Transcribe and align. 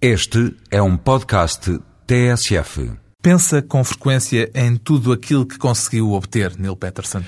Este 0.00 0.54
é 0.70 0.82
um 0.82 0.94
podcast 0.94 1.80
TSF. 2.06 2.92
Pensa 3.22 3.62
com 3.62 3.82
frequência 3.82 4.50
em 4.54 4.76
tudo 4.76 5.10
aquilo 5.10 5.46
que 5.46 5.56
conseguiu 5.56 6.12
obter, 6.12 6.54
Neil 6.58 6.76
Peterson. 6.76 7.22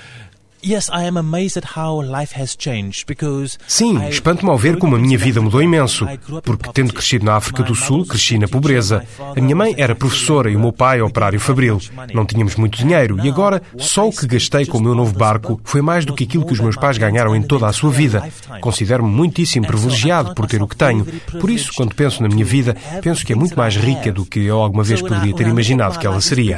Yes, 0.61 0.89
I 0.89 1.07
am 1.07 1.17
amazed 1.17 1.57
at 1.57 1.77
how 1.77 2.01
life 2.01 2.33
has 2.37 2.53
changed 2.53 3.05
because 3.07 3.57
Sim, 3.65 4.05
espanto-me 4.09 4.51
ao 4.51 4.57
ver 4.57 4.77
como 4.77 4.97
a 4.97 4.99
minha 4.99 5.17
vida 5.17 5.41
mudou 5.41 5.61
imenso, 5.61 6.05
porque 6.43 6.69
tendo 6.73 6.93
crescido 6.93 7.23
na 7.23 7.35
África 7.35 7.63
do 7.63 7.73
Sul, 7.73 8.05
cresci 8.05 8.37
na 8.37 8.47
pobreza. 8.47 9.05
A 9.19 9.39
minha 9.39 9.55
mãe 9.55 9.73
era 9.77 9.95
professora 9.95 10.51
e 10.51 10.57
o 10.57 10.59
meu 10.59 10.73
pai 10.73 11.01
operário 11.01 11.39
fabril. 11.39 11.79
Não 12.13 12.25
tínhamos 12.25 12.57
muito 12.57 12.77
dinheiro 12.77 13.17
e 13.23 13.29
agora 13.29 13.61
só 13.77 14.09
o 14.09 14.11
que 14.11 14.27
gastei 14.27 14.65
com 14.65 14.79
o 14.79 14.81
meu 14.81 14.93
novo 14.93 15.17
barco 15.17 15.61
foi 15.63 15.81
mais 15.81 16.03
do 16.03 16.13
que 16.13 16.25
aquilo 16.25 16.45
que 16.45 16.53
os 16.53 16.59
meus 16.59 16.75
pais 16.75 16.97
ganharam 16.97 17.33
em 17.33 17.41
toda 17.41 17.65
a 17.65 17.73
sua 17.73 17.89
vida. 17.89 18.29
Considero-me 18.59 19.09
muitíssimo 19.09 19.65
privilegiado 19.65 20.35
por 20.35 20.45
ter 20.45 20.61
o 20.61 20.67
que 20.67 20.75
tenho. 20.75 21.05
Por 21.39 21.49
isso, 21.49 21.71
quando 21.73 21.95
penso 21.95 22.21
na 22.21 22.27
minha 22.27 22.45
vida, 22.45 22.75
penso 23.01 23.25
que 23.25 23.31
é 23.31 23.35
muito 23.35 23.57
mais 23.57 23.77
rica 23.77 24.11
do 24.11 24.25
que 24.25 24.41
eu 24.41 24.59
alguma 24.59 24.83
vez 24.83 25.01
poderia 25.01 25.33
ter 25.33 25.47
imaginado 25.47 25.97
que 25.97 26.05
ela 26.05 26.19
seria. 26.19 26.57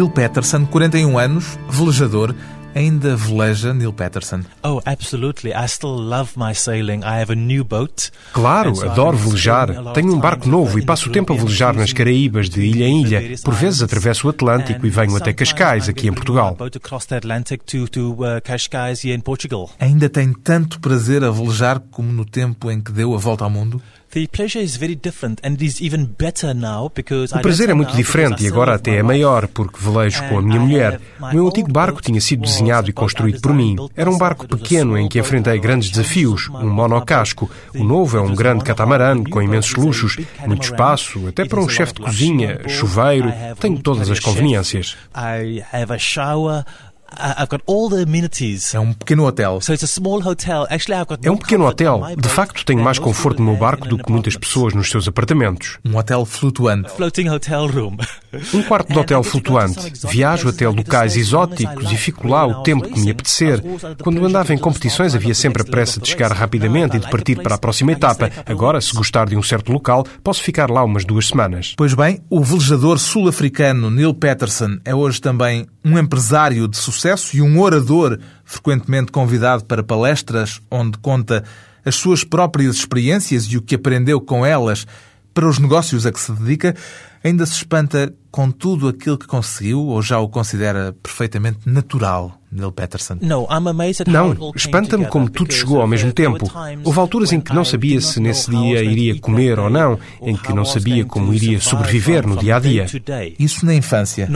Neil 0.00 0.08
Peterson, 0.08 0.64
41 0.64 1.18
anos, 1.18 1.58
velejador, 1.68 2.34
ainda 2.74 3.14
veleja 3.14 3.74
Neil 3.74 3.92
Peterson. 3.92 4.40
Oh, 4.64 4.80
absolutely. 4.86 5.52
I 5.52 5.68
still 5.68 5.90
love 5.90 6.30
my 6.38 6.54
sailing. 6.54 7.00
I 7.00 7.20
have 7.20 7.30
a 7.30 7.34
new 7.34 7.62
boat. 7.62 8.10
Claro, 8.32 8.82
adoro 8.82 9.18
velejar. 9.18 9.68
Tenho 9.92 10.14
um 10.14 10.18
barco 10.18 10.48
novo 10.48 10.78
e 10.78 10.82
passo 10.86 11.10
o 11.10 11.12
tempo 11.12 11.34
a 11.34 11.36
velejar 11.36 11.76
nas 11.76 11.92
Caraíbas, 11.92 12.48
de 12.48 12.62
ilha 12.62 12.86
em 12.86 13.02
ilha. 13.02 13.36
Por 13.44 13.52
vezes 13.52 13.82
atravesso 13.82 14.26
o 14.26 14.30
Atlântico 14.30 14.86
e 14.86 14.88
venho 14.88 15.14
até 15.16 15.34
Cascais, 15.34 15.86
aqui 15.86 16.08
em 16.08 16.14
Portugal. 16.14 16.54
Boat 16.54 16.78
across 16.78 17.04
the 17.04 17.18
Atlantic 17.18 17.62
to 17.64 17.86
to 17.86 18.16
Cascais 18.42 19.04
here 19.04 19.14
in 19.14 19.20
Portugal. 19.20 19.68
Ainda 19.78 20.08
tem 20.08 20.32
tanto 20.32 20.80
prazer 20.80 21.22
a 21.22 21.30
velejar 21.30 21.78
como 21.90 22.10
no 22.10 22.24
tempo 22.24 22.70
em 22.70 22.80
que 22.80 22.90
deu 22.90 23.14
a 23.14 23.18
volta 23.18 23.44
ao 23.44 23.50
mundo? 23.50 23.82
O 27.38 27.42
prazer 27.42 27.70
é 27.70 27.74
muito 27.74 27.94
diferente 27.94 28.44
e 28.44 28.48
agora 28.48 28.74
até 28.74 28.96
é 28.96 29.02
maior, 29.02 29.46
porque 29.46 29.78
velejo 29.80 30.22
com 30.28 30.38
a 30.38 30.42
minha 30.42 30.58
mulher. 30.58 31.00
O 31.20 31.32
meu 31.32 31.46
antigo 31.46 31.70
barco 31.70 32.02
tinha 32.02 32.20
sido 32.20 32.42
desenhado 32.42 32.90
e 32.90 32.92
construído 32.92 33.40
por 33.40 33.54
mim. 33.54 33.76
Era 33.96 34.10
um 34.10 34.18
barco 34.18 34.48
pequeno 34.48 34.98
em 34.98 35.08
que 35.08 35.18
enfrentei 35.20 35.58
grandes 35.60 35.90
desafios, 35.90 36.48
um 36.48 36.68
monocasco. 36.68 37.48
O 37.74 37.84
novo 37.84 38.16
é 38.16 38.20
um 38.20 38.34
grande 38.34 38.64
catamarã 38.64 39.22
com 39.22 39.40
imensos 39.40 39.74
luxos, 39.74 40.16
muito 40.46 40.64
espaço, 40.64 41.28
até 41.28 41.44
para 41.44 41.60
um 41.60 41.68
chefe 41.68 41.94
de 41.94 42.00
cozinha, 42.00 42.60
chuveiro, 42.68 43.32
tenho 43.60 43.78
todas 43.78 44.10
as 44.10 44.18
conveniências. 44.18 44.96
I 45.14 45.62
have 45.72 45.92
a 45.92 45.98
shower. 45.98 46.64
I've 47.20 47.48
got 47.48 47.62
all 47.66 47.90
the 47.90 48.02
amenities. 48.02 48.74
É 48.74 48.80
um 48.80 48.92
pequeno 48.92 49.26
hotel. 49.26 49.60
So 49.60 49.72
it's 49.72 49.82
a 49.82 49.86
small 49.86 50.20
hotel. 50.22 50.66
Actually, 50.70 51.00
I've 51.00 51.08
got 51.08 51.18
É 51.24 51.30
um 51.30 51.34
more 51.34 51.42
pequeno 51.42 51.66
hotel. 51.66 52.02
De 52.16 52.28
facto, 52.28 52.64
tenho 52.64 52.78
than 52.78 52.84
mais 52.84 52.98
conforto 52.98 53.40
no 53.40 53.50
meu 53.50 53.56
barco 53.56 53.86
in 53.86 53.90
do 53.90 53.98
que 53.98 54.10
muitas 54.10 54.36
pessoas 54.36 54.74
nos 54.74 54.90
seus 54.90 55.08
apartamentos. 55.08 55.78
Um 55.84 55.96
hotel 55.96 56.24
flutuante. 56.24 56.90
Floating 56.90 57.28
hotel 57.28 57.66
room. 57.66 57.96
Um 58.54 58.62
quarto 58.62 58.92
de 58.92 58.98
hotel 58.98 59.24
flutuante. 59.24 59.92
Viajo 60.08 60.48
até 60.48 60.68
locais 60.68 61.16
exóticos 61.16 61.90
e 61.90 61.96
fico 61.96 62.28
lá 62.28 62.46
o 62.46 62.62
tempo 62.62 62.88
que 62.88 63.00
me 63.00 63.10
apetecer. 63.10 63.60
Quando 64.00 64.24
andava 64.24 64.54
em 64.54 64.58
competições 64.58 65.16
havia 65.16 65.34
sempre 65.34 65.62
a 65.62 65.64
pressa 65.64 66.00
de 66.00 66.08
chegar 66.08 66.30
rapidamente 66.30 66.96
e 66.96 67.00
de 67.00 67.10
partir 67.10 67.42
para 67.42 67.56
a 67.56 67.58
próxima 67.58 67.90
etapa. 67.90 68.30
Agora, 68.46 68.80
se 68.80 68.94
gostar 68.94 69.28
de 69.28 69.36
um 69.36 69.42
certo 69.42 69.72
local, 69.72 70.06
posso 70.22 70.44
ficar 70.44 70.70
lá 70.70 70.84
umas 70.84 71.04
duas 71.04 71.26
semanas. 71.26 71.74
Pois 71.76 71.92
bem, 71.92 72.20
o 72.30 72.40
velejador 72.40 73.00
sul-africano 73.00 73.90
Neil 73.90 74.14
Peterson 74.14 74.78
é 74.84 74.94
hoje 74.94 75.20
também 75.20 75.66
um 75.84 75.98
empresário 75.98 76.68
de 76.68 76.76
sucesso 76.76 76.99
e 77.34 77.42
um 77.42 77.60
orador 77.60 78.18
frequentemente 78.44 79.10
convidado 79.10 79.64
para 79.64 79.82
palestras 79.82 80.60
onde 80.70 80.98
conta 80.98 81.44
as 81.84 81.94
suas 81.94 82.24
próprias 82.24 82.76
experiências 82.76 83.44
e 83.44 83.56
o 83.56 83.62
que 83.62 83.74
aprendeu 83.74 84.20
com 84.20 84.44
elas 84.44 84.86
para 85.32 85.48
os 85.48 85.58
negócios 85.58 86.04
a 86.04 86.12
que 86.12 86.20
se 86.20 86.32
dedica. 86.32 86.74
Ainda 87.24 87.46
se 87.46 87.54
espanta 87.54 88.12
com 88.30 88.50
tudo 88.50 88.88
aquilo 88.88 89.18
que 89.18 89.26
conseguiu 89.26 89.80
ou 89.80 90.00
já 90.02 90.18
o 90.18 90.28
considera 90.28 90.94
perfeitamente 91.02 91.58
natural, 91.66 92.40
Neil 92.52 92.72
Peterson? 92.72 93.18
No, 93.20 93.46
I'm 93.50 93.68
amazed 93.68 94.02
at 94.02 94.08
how 94.08 94.34
Não, 94.34 94.52
espanta-me 94.54 95.06
como 95.06 95.28
tudo 95.28 95.52
chegou 95.52 95.80
ao 95.80 95.86
mesmo 95.86 96.12
tempo. 96.12 96.50
Houve 96.84 96.98
alturas 96.98 97.32
em 97.32 97.40
que 97.40 97.54
não 97.54 97.64
sabia 97.64 98.00
se 98.00 98.20
nesse 98.20 98.50
dia 98.50 98.82
iria 98.82 99.18
comer 99.20 99.58
ou 99.58 99.70
não, 99.70 99.98
em 100.22 100.36
que 100.36 100.52
não 100.52 100.64
sabia 100.64 101.04
como 101.04 101.32
iria 101.32 101.60
sobreviver 101.60 102.26
no 102.26 102.36
dia 102.36 102.56
a 102.56 102.60
dia. 102.60 102.86
Isso 103.38 103.66
na 103.66 103.74
infância. 103.74 104.28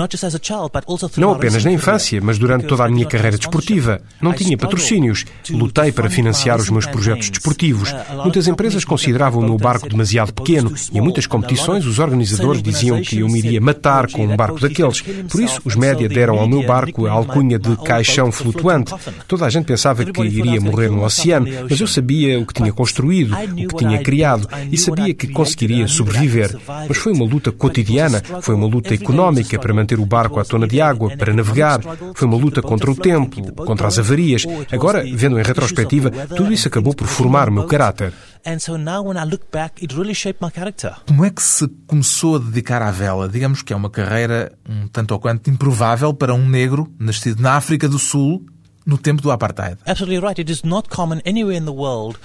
Não 1.16 1.32
apenas 1.32 1.64
na 1.64 1.72
infância, 1.72 2.20
mas 2.22 2.38
durante 2.38 2.66
toda 2.66 2.84
a 2.84 2.88
minha 2.88 3.06
carreira 3.06 3.38
desportiva. 3.38 4.00
Não 4.20 4.32
tinha 4.32 4.56
patrocínios. 4.56 5.24
Lutei 5.50 5.92
para 5.92 6.10
financiar 6.10 6.58
os 6.58 6.70
meus 6.70 6.86
projetos 6.86 7.30
desportivos. 7.30 7.92
Uh, 7.92 8.22
Muitas 8.22 8.48
empresas 8.48 8.84
consideravam 8.84 9.40
o 9.40 9.44
meu 9.44 9.58
barco 9.58 9.88
demasiado 9.88 10.32
pequeno 10.32 10.72
e 10.92 10.98
em 10.98 11.00
muitas 11.00 11.26
competições 11.26 11.86
os 11.86 11.98
organizadores 11.98 12.62
diziam 12.62 13.00
que 13.00 13.18
eu 13.18 13.28
me 13.28 13.38
iria 13.38 13.60
matar 13.60 13.83
com 14.12 14.24
um 14.26 14.36
barco 14.36 14.60
daqueles. 14.60 15.02
Por 15.02 15.42
isso, 15.42 15.60
os 15.64 15.76
média 15.76 16.08
deram 16.08 16.38
ao 16.38 16.48
meu 16.48 16.64
barco 16.66 17.06
a 17.06 17.12
alcunha 17.12 17.58
de 17.58 17.76
caixão 17.76 18.32
flutuante. 18.32 18.94
Toda 19.28 19.46
a 19.46 19.50
gente 19.50 19.66
pensava 19.66 20.04
que 20.04 20.22
iria 20.22 20.60
morrer 20.60 20.88
no 20.88 21.04
oceano, 21.04 21.46
mas 21.68 21.80
eu 21.80 21.86
sabia 21.86 22.38
o 22.40 22.46
que 22.46 22.54
tinha 22.54 22.72
construído, 22.72 23.34
o 23.34 23.68
que 23.68 23.76
tinha 23.76 23.98
criado 24.02 24.48
e 24.70 24.78
sabia 24.78 25.12
que 25.14 25.28
conseguiria 25.28 25.86
sobreviver. 25.86 26.56
Mas 26.88 26.96
foi 26.96 27.12
uma 27.12 27.24
luta 27.24 27.52
cotidiana, 27.52 28.22
foi 28.40 28.54
uma 28.54 28.66
luta 28.66 28.94
económica 28.94 29.58
para 29.58 29.74
manter 29.74 29.98
o 29.98 30.06
barco 30.06 30.40
à 30.40 30.44
tona 30.44 30.66
de 30.66 30.80
água, 30.80 31.16
para 31.16 31.32
navegar, 31.32 31.80
foi 32.14 32.26
uma 32.26 32.36
luta 32.36 32.62
contra 32.62 32.90
o 32.90 32.96
tempo, 32.96 33.52
contra 33.64 33.86
as 33.86 33.98
avarias. 33.98 34.46
Agora, 34.72 35.04
vendo 35.12 35.38
em 35.38 35.42
retrospectiva, 35.42 36.10
tudo 36.10 36.52
isso 36.52 36.68
acabou 36.68 36.94
por 36.94 37.06
formar 37.06 37.48
o 37.48 37.52
meu 37.52 37.64
caráter. 37.64 38.12
And 38.46 38.58
so 38.58 38.76
now 38.76 39.02
when 39.02 39.16
I 39.16 39.24
look 39.24 39.50
back, 39.50 39.82
it 39.82 39.94
really 39.94 40.14
shaped 40.14 40.42
my 40.42 40.50
character. 40.50 40.94
Como 41.06 41.24
é 41.24 41.30
que 41.30 41.42
se 41.42 41.66
começou 41.86 42.36
a 42.36 42.38
dedicar 42.38 42.82
à 42.82 42.90
vela? 42.90 43.28
Digamos 43.28 43.62
que 43.62 43.72
é 43.72 43.76
uma 43.76 43.90
carreira 43.90 44.52
um 44.68 44.86
tanto 44.88 45.12
ou 45.12 45.20
quanto 45.20 45.48
improvável 45.48 46.12
para 46.12 46.34
um 46.34 46.46
negro 46.48 46.92
nascido 46.98 47.40
na 47.40 47.54
África 47.54 47.88
do 47.88 47.98
Sul 47.98 48.44
no 48.84 48.98
tempo 48.98 49.22
do 49.22 49.30
apartheid. 49.30 49.78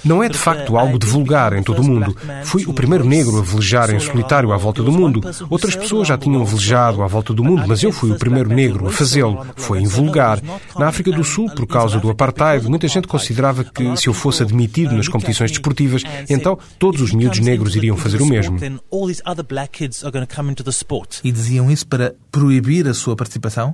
Não 0.04 0.24
é 0.24 0.30
de 0.30 0.36
uh, 0.36 0.40
facto 0.40 0.78
algo 0.78 1.00
de 1.00 1.08
vulgar 1.08 1.54
em 1.54 1.64
todo 1.64 1.82
o 1.82 1.84
mundo. 1.84 2.16
Fui 2.44 2.66
o 2.66 2.74
primeiro 2.74 3.06
negro 3.06 3.40
a 3.40 3.42
velejar 3.42 3.90
em 3.94 4.00
solitário 4.00 4.52
à 4.52 4.58
volta 4.58 4.84
do 4.84 4.92
mundo. 4.92 5.22
Outras 5.50 5.76
pessoas 5.76 6.08
já 6.08 6.18
tinham 6.18 6.44
velejado 6.44 7.02
à 7.02 7.08
volta 7.08 7.34
do 7.34 7.44
mundo, 7.44 7.64
mas 7.68 7.84
eu 7.84 7.92
fui 7.92 8.12
o 8.12 8.18
primeiro 8.18 8.50
negro 8.50 8.88
a 8.88 8.92
fazê-lo. 8.92 9.46
Foi 9.56 9.82
invulgar. 9.82 10.40
Na 10.78 10.88
África 10.88 11.12
do 11.12 11.24
Sul, 11.24 11.50
por 11.52 11.66
causa 11.66 12.00
do 12.00 12.10
apartheid, 12.10 12.68
muita 12.68 12.88
gente 12.88 13.08
considerava 13.08 13.64
que 13.64 13.96
se 13.98 14.08
eu 14.08 14.14
fosse 14.14 14.44
admitido 14.44 14.96
nas 14.96 15.08
competições 15.08 15.52
desportivas, 15.52 16.04
então 16.30 16.58
todos 16.78 17.02
os 17.02 17.14
miúdos 17.14 17.40
negros 17.40 17.76
iriam 17.76 17.98
fazer 17.98 18.22
o 18.22 18.26
mesmo. 18.26 18.60
Then 18.60 18.80
all 18.92 19.08
these 19.08 19.22
other 19.26 19.46
black 19.46 19.78
kids 19.78 20.04
are 20.04 20.12
going 20.12 20.26
to 20.26 20.36
come 20.36 20.52
into 20.52 20.64
the 20.64 20.72
sport 20.72 21.20
E 21.24 21.32
diziam 21.32 21.70
isso 21.72 21.88
para 21.88 22.16
proibir 22.32 22.88
a 22.88 22.94
sua 22.94 23.16
participação? 23.16 23.72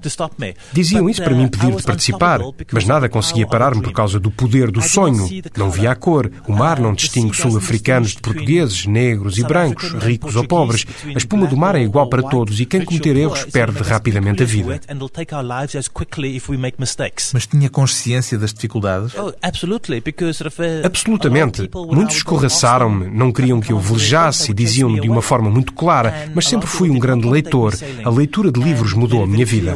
Diziam 0.72 1.09
isso 1.09 1.22
para 1.22 1.34
uh, 1.34 1.38
me 1.38 1.44
I 1.44 1.46
impedir 1.46 1.75
de 1.75 1.84
participar, 1.84 2.40
mas 2.75 2.86
nada 2.86 3.08
conseguia 3.08 3.47
parar-me 3.47 3.82
por 3.82 3.94
causa 3.94 4.20
do 4.20 4.29
poder 4.29 4.70
do 4.70 4.82
sonho. 4.82 5.29
Não 5.55 5.72
via 5.72 5.91
a 5.91 5.96
cor. 5.96 6.29
O 6.46 6.52
mar 6.52 6.78
não 6.78 6.94
distingue 6.94 7.34
sul-africanos 7.34 8.09
de 8.09 8.22
portugueses, 8.22 8.85
negros 8.85 9.38
e 9.38 9.44
brancos, 9.44 9.94
ricos 9.94 10.35
ou 10.35 10.46
pobres. 10.46 10.85
A 11.05 11.17
espuma 11.17 11.47
do 11.47 11.55
mar 11.55 11.76
é 11.76 11.82
igual 11.82 12.09
para 12.09 12.22
todos 12.22 12.59
e 12.59 12.66
quem 12.66 12.84
cometer 12.84 13.16
erros 13.16 13.46
perde 13.46 13.82
rapidamente 13.82 14.44
a 14.44 14.46
vida. 14.46 14.82
And 14.90 14.96
it'll 14.96 15.08
take 15.08 15.34
our 15.34 15.44
lives 15.44 15.73
as 15.78 15.88
quickly 15.88 16.35
if 16.35 16.50
we 16.50 16.58
make 16.58 16.76
mistakes. 16.78 17.32
Mas 17.34 17.47
tinha 17.47 17.70
consciência 17.70 18.38
das 18.38 18.53
dificuldades? 18.53 19.16
Oh, 19.16 19.32
absolutely, 19.41 20.02
because 20.02 20.38
sort 20.38 20.47
of, 20.47 20.61
uh, 20.61 20.85
Absolutamente. 20.85 21.70
Muitos 21.73 22.17
escorraçaram-me, 22.17 23.08
não 23.08 23.32
queriam 23.32 23.61
que 23.61 23.72
eu 23.72 23.79
velejasse 23.79 24.52
e 24.52 24.53
diziam-me 24.53 25.00
de 25.00 25.08
me 25.08 25.16
uma 25.16 25.22
forma 25.22 25.50
muito 25.50 25.72
clara, 25.72 26.29
mas 26.35 26.46
sempre 26.46 26.67
fui 26.67 26.90
um 26.90 27.00
grande 27.00 27.26
leitor. 27.26 27.73
A 28.03 28.09
leitura 28.09 28.52
de 28.52 28.59
livros 28.59 28.91
mudou 28.91 29.23
a 29.23 29.28
minha 29.28 29.46
vida. 29.46 29.73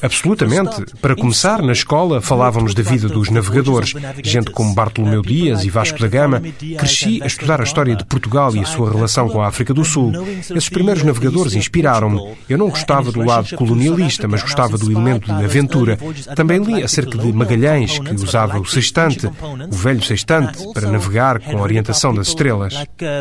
Absolutamente. 0.02 0.96
Para 1.02 1.16
começar, 1.16 1.62
na 1.62 1.74
escola 1.74 2.22
falávamos 2.22 2.74
da 2.74 2.84
vida 2.84 3.08
dos 3.08 3.30
navegadores, 3.30 3.94
gente 4.24 4.52
como 4.52 4.74
Bartolomeu 4.74 5.22
Dias 5.22 5.64
e 5.64 5.70
Vasco 5.70 6.00
da 6.00 6.08
Gama. 6.08 6.42
Cresci 6.78 7.22
a 7.22 7.28
estudar 7.28 7.62
a 7.62 7.64
história 7.64 7.96
de 7.96 8.06
Portugal 8.06 8.56
e 8.56 8.60
a 8.60 8.66
sua 8.66 8.92
relação 8.92 9.30
com 9.30 9.42
a 9.42 9.48
África 9.48 9.74
do 9.74 9.86
Sul. 9.86 10.12
Esses 10.40 10.70
primeiros 10.70 11.04
navegadores 11.04 11.56
inspiraram-me. 11.56 12.36
Eu 12.50 12.58
não 12.58 12.70
gostava 12.70 13.12
do 13.12 13.22
lado 13.22 13.56
colonialista, 13.56 14.28
mas 14.28 14.42
gostava 14.42 14.78
do 14.78 14.92
elemento 14.92 15.26
de 15.26 15.44
aventura. 15.44 15.98
Também 16.36 16.60
li 16.60 16.84
acerca 16.84 17.18
de 17.18 17.32
Magalhães, 17.34 18.00
que 18.00 18.14
usava 18.14 18.60
o 18.60 18.66
sextante, 18.66 19.28
o 19.28 19.76
velho 19.76 20.02
sextante, 20.04 20.64
para 20.74 20.90
navegar 20.90 21.40
com 21.40 21.58
a 21.58 21.62
orientação 21.62 22.14
das 22.14 22.28
estrelas. 22.28 22.74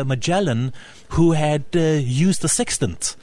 Magellan, 0.05 0.73
who 1.09 1.33
had 1.33 1.63
uh, 1.75 1.79
used 1.79 2.41
the 2.41 2.49
sextant 2.49 3.15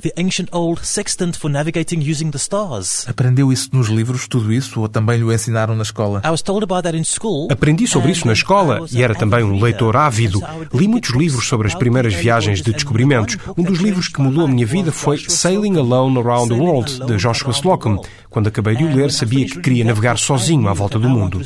the 0.00 0.12
ancient 0.16 0.48
old 0.52 0.84
sextant 0.84 1.36
for 1.36 1.50
navigating 1.50 2.00
using 2.00 2.30
the 2.30 2.38
stars. 2.38 3.06
Aprendeu 3.08 3.52
isso 3.52 3.70
nos 3.72 3.88
livros, 3.88 4.26
tudo 4.28 4.52
isso, 4.52 4.80
ou 4.80 4.88
também 4.88 5.18
lhe 5.18 5.34
ensinaram 5.34 5.74
na 5.74 5.82
escola? 5.82 6.20
I 6.24 6.30
was 6.30 6.42
told 6.42 6.64
about 6.64 6.82
that 6.82 6.96
in 6.96 7.04
school. 7.04 7.48
Aprendi 7.50 7.86
sobre 7.86 8.12
isso 8.12 8.26
na 8.26 8.32
escola 8.32 8.84
e 8.90 9.02
era 9.02 9.14
também 9.14 9.42
um 9.44 9.60
leitor 9.60 9.96
ávido. 9.96 10.40
Li 10.72 10.88
muitos 10.88 11.10
livros 11.10 11.46
sobre 11.46 11.66
as 11.66 11.74
primeiras 11.74 12.14
viagens 12.14 12.62
de 12.62 12.72
descobrimentos. 12.72 13.36
Um 13.56 13.62
dos 13.62 13.78
livros 13.78 14.08
que 14.08 14.20
mudou 14.20 14.44
a 14.44 14.48
minha 14.48 14.66
vida 14.66 14.92
foi 14.92 15.18
Sailing 15.18 15.78
Alone 15.78 16.18
Around 16.18 16.48
the 16.48 16.60
World, 16.60 17.06
de 17.06 17.16
Joshua 17.16 17.52
Slocum. 17.52 18.00
Quando 18.30 18.48
acabei 18.48 18.74
de 18.74 18.84
o 18.84 18.92
ler, 18.92 19.12
sabia 19.12 19.46
que 19.46 19.60
queria 19.60 19.84
navegar 19.84 20.18
sozinho 20.18 20.68
à 20.68 20.72
volta 20.72 20.98
do 20.98 21.08
mundo. 21.08 21.40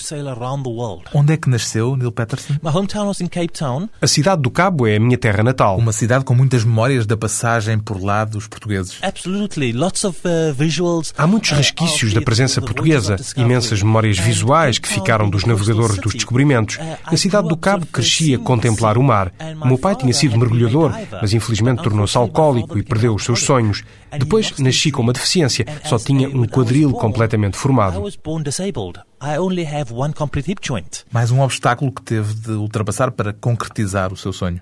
Onde 1.12 1.34
é 1.34 1.36
que 1.36 1.50
nasceu 1.50 1.94
Neil 1.96 2.10
Patterson? 2.10 2.54
A 4.00 4.06
cidade 4.06 4.40
do 4.40 4.50
Cabo 4.50 4.86
é 4.86 4.96
a 4.96 5.00
minha 5.00 5.18
terra 5.18 5.42
natal. 5.42 5.76
Uma 5.76 5.92
cidade 5.92 6.24
com 6.24 6.34
muitas 6.34 6.64
memórias 6.64 7.04
da 7.04 7.16
passagem 7.16 7.78
por 7.78 8.02
lá 8.02 8.24
dos 8.38 8.48
portugueses. 8.48 8.98
Uh, 8.98 9.02
Há 11.16 11.26
muitos 11.26 11.50
resquícios 11.50 12.14
da 12.14 12.22
presença 12.22 12.60
portuguesa, 12.60 13.16
imensas 13.36 13.82
memórias 13.82 14.18
visuais 14.18 14.78
que 14.78 14.88
ficaram 14.88 15.28
dos 15.28 15.44
navegadores 15.44 15.98
dos 15.98 16.14
descobrimentos. 16.14 16.76
Uh, 16.76 16.98
Na 17.10 17.16
cidade 17.16 17.48
do 17.48 17.56
Cabo 17.56 17.86
cresci 17.86 18.34
a 18.34 18.38
contemplar 18.38 18.96
o 18.96 19.02
mar. 19.02 19.32
O 19.60 19.66
meu 19.66 19.78
pai 19.78 19.94
tinha 19.96 20.12
sido 20.12 20.38
mergulhador, 20.38 20.92
mas 21.20 21.32
infelizmente 21.32 21.82
tornou-se 21.82 22.16
alcoólico 22.16 22.78
e 22.78 22.82
perdeu 22.82 23.14
os 23.14 23.24
seus 23.24 23.40
sonhos. 23.40 23.82
Depois 24.16 24.54
nasci 24.58 24.90
com 24.90 25.02
uma 25.02 25.12
deficiência, 25.12 25.66
só 25.84 25.98
tinha 25.98 26.28
um 26.28 26.46
quadril 26.46 26.92
completamente 26.92 27.56
formado. 27.56 28.02
Mais 31.12 31.30
um 31.30 31.40
obstáculo 31.40 31.92
que 31.92 32.02
teve 32.02 32.34
de 32.34 32.52
ultrapassar 32.52 33.10
para 33.10 33.32
concretizar 33.32 34.12
o 34.12 34.16
seu 34.16 34.32
sonho. 34.32 34.60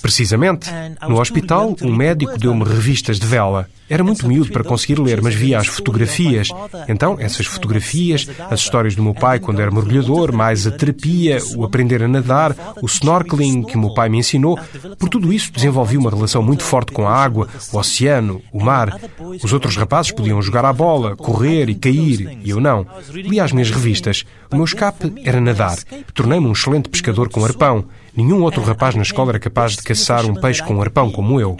Precisamente. 0.00 0.68
No 1.08 1.20
hospital, 1.20 1.76
um 1.82 1.94
médico 1.94 2.38
deu-me 2.38 2.64
revistas 2.64 3.18
de 3.18 3.26
vela. 3.26 3.68
Era 3.88 4.04
muito 4.04 4.26
miúdo 4.26 4.50
para 4.52 4.64
conseguir 4.64 5.00
ler, 5.00 5.22
mas 5.22 5.34
via 5.34 5.58
as 5.58 5.66
fotografias. 5.66 6.48
Então, 6.88 7.16
essas 7.18 7.46
fotografias, 7.46 8.28
as 8.50 8.60
histórias 8.60 8.94
do 8.94 9.02
meu 9.02 9.14
pai 9.14 9.38
quando 9.38 9.60
era 9.60 9.70
mergulhador, 9.70 10.32
mais 10.32 10.66
a 10.66 10.70
terapia, 10.70 11.38
o 11.56 11.64
aprender 11.64 12.02
a 12.02 12.08
nadar, 12.08 12.54
o 12.82 12.86
snorkeling 12.86 13.62
que 13.62 13.76
o 13.76 13.80
meu 13.80 13.94
pai 13.94 14.08
me 14.08 14.18
ensinou, 14.18 14.58
por 14.98 15.08
tudo 15.08 15.32
isso 15.32 15.52
desenvolvi 15.52 15.96
uma 15.96 16.10
relação 16.10 16.42
muito 16.42 16.62
forte 16.62 16.92
com 16.92 17.06
a 17.06 17.14
água, 17.14 17.48
o 17.72 17.78
oceano, 17.78 18.42
o 18.52 18.62
mar. 18.62 18.98
Os 19.42 19.52
outros 19.52 19.76
rapazes 19.76 20.12
podiam 20.12 20.42
jogar 20.42 20.64
à 20.64 20.72
bola, 20.72 21.16
correr 21.16 21.68
e 21.68 21.74
cair, 21.74 22.38
e 22.44 22.50
eu 22.50 22.60
não. 22.60 22.86
Li 23.12 23.40
as 23.40 23.52
minhas 23.52 23.70
revistas. 23.70 24.24
O 24.50 24.56
meu 24.56 24.64
escape 24.64 25.12
era 25.24 25.40
nadar. 25.40 25.78
Tornei-me 26.14 26.46
um 26.46 26.52
excelente 26.52 26.88
pescador 26.88 27.28
com 27.28 27.44
arpão. 27.44 27.84
Nenhum 28.18 28.42
outro 28.42 28.60
rapaz 28.64 28.96
na 28.96 29.02
escola 29.02 29.30
era 29.30 29.38
capaz 29.38 29.76
de 29.76 29.82
caçar 29.84 30.26
um 30.26 30.34
peixe 30.34 30.60
com 30.60 30.74
um 30.74 30.82
arpão 30.82 31.08
como 31.08 31.40
eu. 31.40 31.56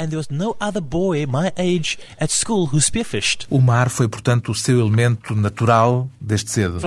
O 3.49 3.60
mar 3.60 3.88
foi, 3.88 4.08
portanto, 4.08 4.50
o 4.50 4.55
seu 4.56 4.81
elemento 4.81 5.37
natural 5.37 6.08
desde 6.20 6.50
cedo. 6.50 6.81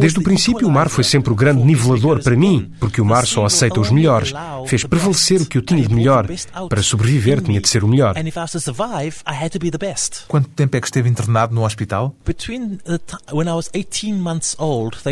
Desde 0.00 0.18
o 0.18 0.22
princípio, 0.22 0.66
o 0.66 0.70
mar 0.70 0.88
foi 0.88 1.04
sempre 1.04 1.30
o 1.30 1.34
grande 1.34 1.62
nivelador 1.62 2.22
para 2.22 2.34
mim, 2.34 2.72
porque 2.80 3.02
o 3.02 3.04
mar 3.04 3.26
só 3.26 3.44
aceita 3.44 3.78
os 3.80 3.90
melhores. 3.90 4.32
Fez 4.66 4.82
prevalecer 4.82 5.42
o 5.42 5.46
que 5.46 5.58
eu 5.58 5.62
tinha 5.62 5.86
de 5.86 5.94
melhor. 5.94 6.26
Para 6.70 6.82
sobreviver, 6.82 7.42
tinha 7.42 7.60
de 7.60 7.68
ser 7.68 7.84
o 7.84 7.88
melhor. 7.88 8.14
Quanto 10.26 10.48
tempo 10.48 10.74
é 10.74 10.80
que 10.80 10.86
esteve 10.86 11.10
internado 11.10 11.54
no 11.54 11.66
hospital? 11.66 12.16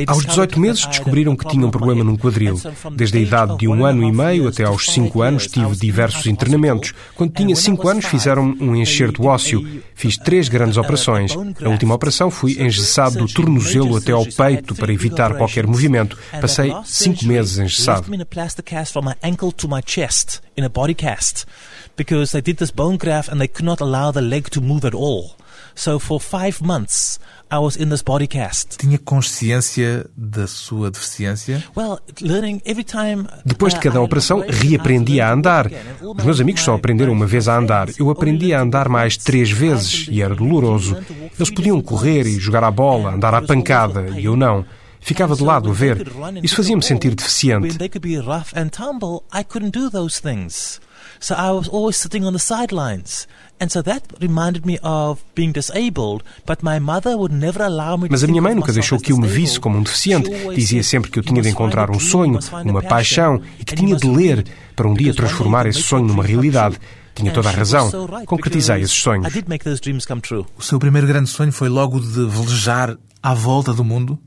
Aos 0.07 0.25
18 0.25 0.59
meses 0.59 0.87
descobriram 0.87 1.37
que 1.37 1.47
tinha 1.47 1.67
um 1.67 1.71
problema 1.71 2.03
num 2.03 2.17
quadril. 2.17 2.59
Desde 2.95 3.19
a 3.19 3.21
idade 3.21 3.59
de 3.59 3.69
um 3.69 3.85
ano 3.85 4.03
e 4.03 4.13
meio 4.13 4.49
até 4.49 4.65
aos 4.65 4.87
cinco 4.87 5.23
anos 5.23 5.47
tive 5.47 5.75
diversos 5.77 6.27
internamentos. 6.27 6.93
Quando 7.15 7.33
tinha 7.33 7.55
cinco 7.57 7.89
anos 7.89 8.05
fizeram 8.05 8.57
um 8.61 8.77
enxerto 8.77 9.25
ósseo. 9.25 9.83
Fiz 9.95 10.17
três 10.17 10.49
grandes 10.49 10.77
operações. 10.77 11.35
Na 11.61 11.71
última 11.71 11.95
operação 11.95 12.31
fui 12.31 12.53
engessado 12.61 13.19
do 13.19 13.27
tornozelo 13.27 13.97
até 13.97 14.13
ao 14.13 14.27
peito 14.27 14.75
para 14.75 14.93
evitar 14.93 15.35
qualquer 15.35 15.67
movimento. 15.67 16.19
Passei 16.41 16.75
cinco 16.85 17.25
meses 17.27 17.59
engessado. 17.59 18.11
Because 21.97 22.33
they 22.33 22.43
did 22.43 22.57
this 22.57 22.73
bone 22.73 22.97
graft 22.97 23.29
and 23.29 23.39
they 23.39 23.47
could 23.47 23.65
not 23.65 23.81
allow 23.81 24.11
the 24.11 24.21
leg 24.21 24.51
to 24.51 24.61
move 24.61 24.85
at 24.85 24.95
all. 24.95 25.37
So 25.75 25.99
for 25.99 26.21
five 26.21 26.63
months, 26.63 27.19
I 27.51 27.59
was 27.59 27.77
in 27.77 27.89
this 27.89 28.03
body 28.03 28.27
cast. 28.27 28.79
Tinha 28.79 28.99
consciência 28.99 30.07
da 30.17 30.47
sua 30.47 30.91
deficiência? 30.91 31.63
Well, 31.77 31.99
learning 32.21 32.63
every 32.65 32.85
time, 32.85 33.27
Depois 33.45 33.75
de 33.75 33.81
cada 33.81 34.01
operação, 34.01 34.45
reaprendi 34.49 35.21
a 35.21 35.33
andar. 35.33 35.71
Os 36.01 36.25
meus 36.25 36.41
amigos 36.41 36.63
só 36.63 36.75
aprenderam 36.75 37.13
uma 37.13 37.27
vez 37.27 37.49
a 37.49 37.57
andar. 37.57 37.89
Eu 37.99 38.11
aprendi 38.11 38.55
a 38.55 38.61
andar 38.61 38.89
mais 38.89 39.17
três 39.17 39.51
vezes 39.51 40.07
e 40.11 40.23
era 40.23 40.35
doloroso. 40.35 40.97
Eles 41.37 41.51
podiam 41.51 41.81
correr 41.81 42.27
e 42.27 42.39
jogar 42.39 42.65
à 42.65 42.71
bola, 42.71 43.15
andar 43.15 43.35
à 43.35 43.43
pancada, 43.43 44.19
e 44.19 44.25
eu 44.25 44.37
não. 44.37 44.65
Ficava 45.01 45.37
de 45.37 45.43
lado 45.43 45.71
a 45.71 45.73
ver. 45.73 46.07
Isso 46.43 46.57
fazia-me 46.57 46.83
sentir 46.83 47.15
deficiente. 47.15 47.77
So 51.21 51.35
I 51.35 51.53
was 51.53 51.69
always 51.69 51.97
sitting 51.97 52.25
on 52.25 52.33
the 52.33 52.39
sidelines. 52.39 53.27
And 53.61 53.69
so 53.69 53.83
that 53.83 54.03
reminded 54.21 54.67
me 54.67 54.79
of 54.83 55.23
being 55.35 55.53
disabled, 55.53 56.23
but 56.45 56.63
my 56.63 56.81
mother 56.81 57.17
would 57.17 57.33
never 57.33 57.63
allow 57.63 57.97
me 57.97 58.09
Mas 58.11 58.25
a 58.25 58.27
minha 58.27 58.43
mãe 58.43 58.55
nunca 58.55 58.73
deixou 58.73 58.99
que 58.99 59.13
eu 59.13 59.17
me 59.17 59.29
visse 59.29 59.61
como 59.61 59.79
um 59.79 59.83
deficiente. 59.83 60.29
Dizia 60.55 60.83
sempre 60.83 61.11
que 61.11 61.19
eu 61.19 61.23
tinha 61.23 61.41
de 61.41 61.49
encontrar 61.49 61.91
um 61.91 62.01
sonho, 62.01 62.39
uma 62.65 62.83
paixão 62.83 63.41
e 63.59 63.65
que 63.65 63.75
tinha 63.75 63.97
de 63.97 64.09
ler 64.09 64.45
para 64.75 64.89
um 64.89 64.95
dia 64.95 65.15
transformar 65.15 65.67
esse 65.67 65.83
sonho 65.83 66.05
numa 66.05 66.25
realidade. 66.25 66.79
Tinha 67.15 67.33
toda 67.33 67.49
a 67.49 67.53
razão. 67.53 67.91
Concretizei 68.27 68.81
esses 68.81 68.97
sonhos. 68.97 69.27
O 70.59 70.63
seu 70.63 70.79
primeiro 70.79 71.07
grande 71.07 71.31
sonho 71.31 71.53
foi 71.53 71.69
logo 71.69 72.01
de 72.01 72.27
velejar 72.27 72.97
à 73.23 73.33
volta 73.33 73.73
do 73.73 73.83
mundo? 73.83 74.19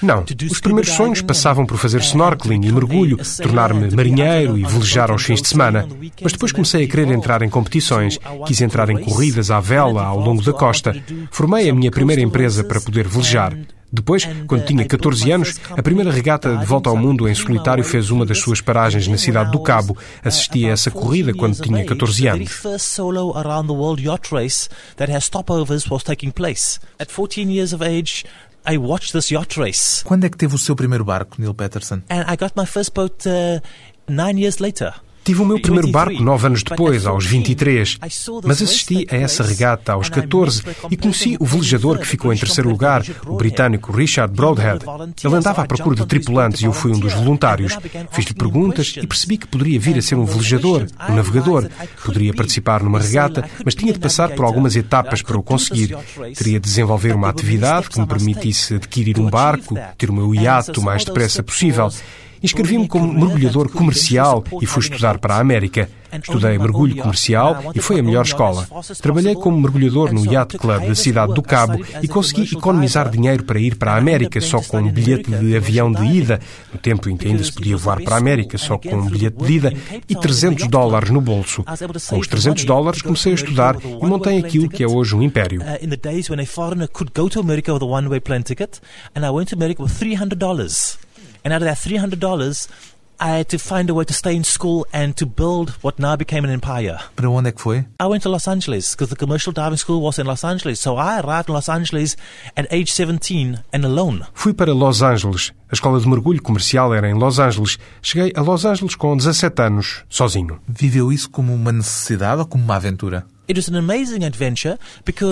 Não, 0.00 0.24
os 0.48 0.60
primeiros 0.60 0.92
sonhos 0.92 1.20
passavam 1.22 1.66
por 1.66 1.76
fazer 1.76 2.00
snorkeling 2.02 2.64
e 2.64 2.70
mergulho, 2.70 3.16
tornar-me 3.42 3.90
marinheiro 3.90 4.56
e 4.56 4.62
velejar 4.62 5.10
aos 5.10 5.24
fins 5.24 5.42
de 5.42 5.48
semana. 5.48 5.88
Mas 6.22 6.32
depois 6.32 6.52
comecei 6.52 6.84
a 6.84 6.88
querer 6.88 7.10
entrar 7.10 7.42
em 7.42 7.48
competições, 7.48 8.18
quis 8.46 8.60
entrar 8.60 8.90
em 8.90 8.98
corridas 9.02 9.50
à 9.50 9.58
vela 9.58 10.04
ao 10.04 10.20
longo 10.20 10.42
da 10.42 10.52
costa. 10.52 10.94
Formei 11.32 11.68
a 11.68 11.74
minha 11.74 11.90
primeira 11.90 12.22
empresa 12.22 12.62
para 12.62 12.80
poder 12.80 13.08
velejar. 13.08 13.56
Depois, 13.92 14.26
quando 14.46 14.64
tinha 14.64 14.86
14 14.86 15.30
anos, 15.30 15.60
a 15.70 15.82
primeira 15.82 16.10
regata 16.10 16.56
de 16.56 16.64
volta 16.64 16.88
ao 16.88 16.96
mundo 16.96 17.28
em 17.28 17.34
solitário 17.34 17.84
fez 17.84 18.10
uma 18.10 18.24
das 18.24 18.38
suas 18.38 18.60
paragens 18.60 19.06
na 19.06 19.18
cidade 19.18 19.50
do 19.50 19.60
Cabo. 19.60 19.96
Assisti 20.24 20.64
a 20.66 20.70
essa 20.70 20.90
corrida 20.90 21.34
quando 21.34 21.60
tinha 21.60 21.84
14 21.84 22.26
anos. 22.26 22.62
I 28.64 28.78
watched 28.78 29.12
this 29.12 29.30
yacht 29.30 29.58
race. 29.58 30.04
Quando 30.04 30.24
é 30.24 30.30
que 30.30 30.36
teve 30.36 30.54
o 30.54 30.58
seu 30.58 30.76
primeiro 30.76 31.04
barco, 31.04 31.34
Neil 31.40 31.52
Peterson? 31.52 32.02
And 32.08 32.24
I 32.28 32.36
got 32.36 32.52
my 32.56 32.64
first 32.64 32.94
boat 32.94 33.28
uh, 33.28 33.60
nine 34.08 34.40
years 34.40 34.58
later. 34.58 34.94
Tive 35.24 35.42
o 35.42 35.44
meu 35.44 35.60
primeiro 35.60 35.88
barco 35.90 36.20
nove 36.20 36.46
anos 36.46 36.62
depois, 36.64 37.06
aos 37.06 37.24
23, 37.24 37.98
mas 38.44 38.60
assisti 38.60 39.06
a 39.10 39.16
essa 39.16 39.44
regata 39.44 39.92
aos 39.92 40.08
14 40.08 40.62
e 40.90 40.96
conheci 40.96 41.36
o 41.38 41.44
velejador 41.44 41.98
que 41.98 42.06
ficou 42.06 42.32
em 42.32 42.36
terceiro 42.36 42.68
lugar, 42.68 43.04
o 43.26 43.36
britânico 43.36 43.92
Richard 43.92 44.34
Broadhead. 44.34 44.84
Ele 45.22 45.34
andava 45.36 45.62
à 45.62 45.66
procura 45.66 45.94
de 45.94 46.06
tripulantes 46.06 46.60
e 46.60 46.64
eu 46.64 46.72
fui 46.72 46.92
um 46.92 46.98
dos 46.98 47.12
voluntários. 47.12 47.78
Fiz-lhe 48.10 48.34
perguntas 48.34 48.94
e 48.96 49.06
percebi 49.06 49.38
que 49.38 49.46
poderia 49.46 49.78
vir 49.78 49.96
a 49.98 50.02
ser 50.02 50.16
um 50.16 50.24
velejador, 50.24 50.86
um 51.08 51.14
navegador. 51.14 51.68
Poderia 52.04 52.34
participar 52.34 52.82
numa 52.82 52.98
regata, 52.98 53.48
mas 53.64 53.76
tinha 53.76 53.92
de 53.92 54.00
passar 54.00 54.30
por 54.30 54.44
algumas 54.44 54.74
etapas 54.74 55.22
para 55.22 55.38
o 55.38 55.42
conseguir. 55.42 55.96
Teria 56.36 56.58
de 56.58 56.68
desenvolver 56.68 57.14
uma 57.14 57.28
atividade 57.28 57.88
que 57.88 58.00
me 58.00 58.06
permitisse 58.06 58.74
adquirir 58.74 59.20
um 59.20 59.30
barco, 59.30 59.78
ter 59.96 60.10
o 60.10 60.12
meu 60.12 60.34
iate 60.34 60.78
o 60.78 60.82
mais 60.82 61.04
depressa 61.04 61.42
possível. 61.42 61.90
Inscrevi-me 62.42 62.88
como 62.88 63.12
mergulhador 63.12 63.70
comercial 63.70 64.42
e 64.60 64.66
fui 64.66 64.82
estudar 64.82 65.18
para 65.18 65.36
a 65.36 65.40
América. 65.40 65.88
Estudei 66.12 66.58
mergulho 66.58 66.94
comercial 66.96 67.72
e 67.74 67.80
foi 67.80 68.00
a 68.00 68.02
melhor 68.02 68.24
escola. 68.24 68.68
Trabalhei 69.00 69.34
como 69.34 69.58
mergulhador 69.58 70.12
no 70.12 70.30
Yacht 70.30 70.58
Club 70.58 70.86
da 70.86 70.94
cidade 70.94 71.32
do 71.32 71.40
Cabo 71.40 71.82
e 72.02 72.08
consegui 72.08 72.54
economizar 72.54 73.08
dinheiro 73.08 73.44
para 73.44 73.58
ir 73.58 73.76
para 73.76 73.92
a 73.92 73.96
América 73.96 74.38
só 74.40 74.60
com 74.60 74.78
um 74.78 74.90
bilhete 74.90 75.30
de 75.30 75.56
avião 75.56 75.90
de 75.90 76.04
ida, 76.04 76.38
no 76.70 76.78
tempo 76.78 77.08
em 77.08 77.16
que 77.16 77.28
ainda 77.28 77.42
se 77.42 77.52
podia 77.52 77.78
voar 77.78 78.02
para 78.02 78.16
a 78.16 78.18
América 78.18 78.58
só 78.58 78.76
com 78.76 78.94
um 78.94 79.06
bilhete 79.08 79.38
de 79.38 79.52
ida, 79.52 79.72
e 80.06 80.14
300 80.14 80.68
dólares 80.68 81.08
no 81.08 81.20
bolso. 81.20 81.64
Com 82.08 82.18
os 82.18 82.26
300 82.26 82.64
dólares 82.64 83.00
comecei 83.00 83.32
a 83.32 83.36
estudar 83.36 83.76
e 83.82 84.06
montei 84.06 84.38
aquilo 84.38 84.68
que 84.68 84.82
é 84.82 84.86
hoje 84.86 85.14
um 85.14 85.22
império. 85.22 85.62
And 85.62 85.94
out 91.50 91.62
of 91.62 91.66
that 91.66 91.78
$300, 91.78 92.68
I 93.24 93.38
had 93.38 93.48
to 93.50 93.58
find 93.58 93.88
a 93.88 93.94
way 93.94 94.04
to 94.04 94.12
stay 94.12 94.34
in 94.34 94.42
school 94.42 94.84
and 94.92 95.16
to 95.16 95.26
build 95.26 95.70
what 95.80 96.00
now 96.00 96.16
became 96.16 96.44
an 96.44 96.50
empire. 96.50 96.98
Para 97.14 97.30
onde 97.30 97.50
é 97.50 97.52
que 97.52 97.62
foi? 97.62 97.84
I 98.00 98.06
went 98.06 98.22
to 98.22 98.28
Los 98.28 98.48
Angeles 98.48 98.96
because 98.96 99.10
the 99.10 99.16
commercial 99.16 99.52
diving 99.52 99.76
school 99.76 100.02
was 100.02 100.18
in 100.18 100.26
Los 100.26 100.42
Angeles. 100.42 100.80
So 100.80 100.96
I 100.96 101.20
arrived 101.20 101.48
in 101.48 101.54
Los 101.54 101.68
Angeles 101.68 102.16
at 102.56 102.66
age 102.72 102.90
17 102.90 103.60
and 103.72 103.84
alone. 103.84 104.26
Fui 104.34 104.52
para 104.52 104.74
Los 104.74 105.02
Angeles. 105.02 105.52
A 105.70 105.74
escola 105.74 106.00
de 106.00 106.08
mergulho 106.08 106.42
comercial 106.42 106.92
era 106.92 107.08
em 107.08 107.14
Los 107.14 107.38
Angeles. 107.38 107.78
Cheguei 108.02 108.32
a 108.34 108.42
Los 108.42 108.64
Angeles 108.64 108.96
com 108.96 109.16
17 109.16 109.62
anos, 109.62 110.02
sozinho. 110.08 110.58
Viveu 110.66 111.12
isso 111.12 111.30
como 111.30 111.54
uma 111.54 111.70
necessidade 111.70 112.40
ou 112.40 112.46
como 112.46 112.64
uma 112.64 112.74
aventura? 112.74 113.24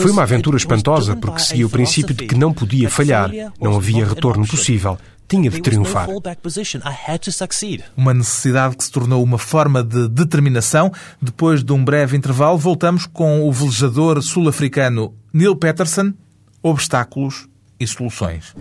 Foi 0.01 0.11
uma 0.13 0.23
aventura 0.23 0.57
espantosa 0.57 1.17
porque 1.17 1.41
seguia 1.41 1.67
o 1.67 1.71
princípio 1.71 2.15
de 2.15 2.27
que 2.27 2.37
não 2.37 2.53
podia 2.53 2.89
falhar, 2.89 3.31
não 3.61 3.77
havia 3.77 4.07
retorno 4.07 4.47
possível 4.47 4.97
tinha 5.31 5.49
de 5.49 5.63
triunfar. 5.63 6.09
Uma 7.97 8.13
necessidade 8.13 8.77
que 8.77 8.83
se 8.83 8.91
tornou 8.91 9.23
uma 9.23 9.39
forma 9.39 9.83
de 9.83 10.09
determinação. 10.09 10.93
Depois 11.23 11.63
de 11.63 11.73
um 11.73 11.85
breve 11.85 12.17
intervalo, 12.17 12.59
voltamos 12.59 13.07
com 13.07 13.49
o 13.49 13.53
velejador 13.53 14.21
sul-africano 14.23 15.15
Neil 15.33 15.55
Peterson, 15.55 16.13
obstáculos 16.61 17.49
e 17.79 17.87
soluções. 17.87 18.55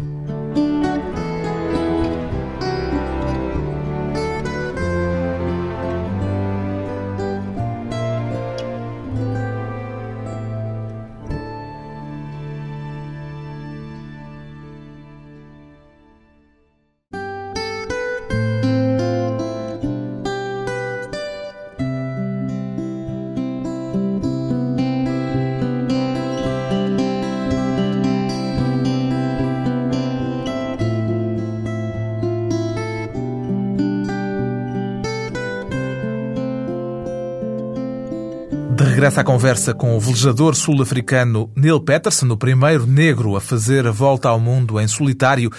De 39.10 39.16
regresso 39.16 39.22
à 39.22 39.24
conversa 39.24 39.74
com 39.74 39.98
o 39.98 40.00
velejador 40.00 40.56
sul-africano 40.56 41.50
Neil 41.56 41.80
Peterson, 41.80 42.28
o 42.28 42.38
primeiro 42.38 42.86
negro 42.86 43.36
a 43.36 43.42
fazer 43.42 43.88
a 43.88 43.92
volta 43.92 44.30
ao 44.30 44.40
mundo 44.40 44.80
em 44.80 44.88
solitário 44.88 45.50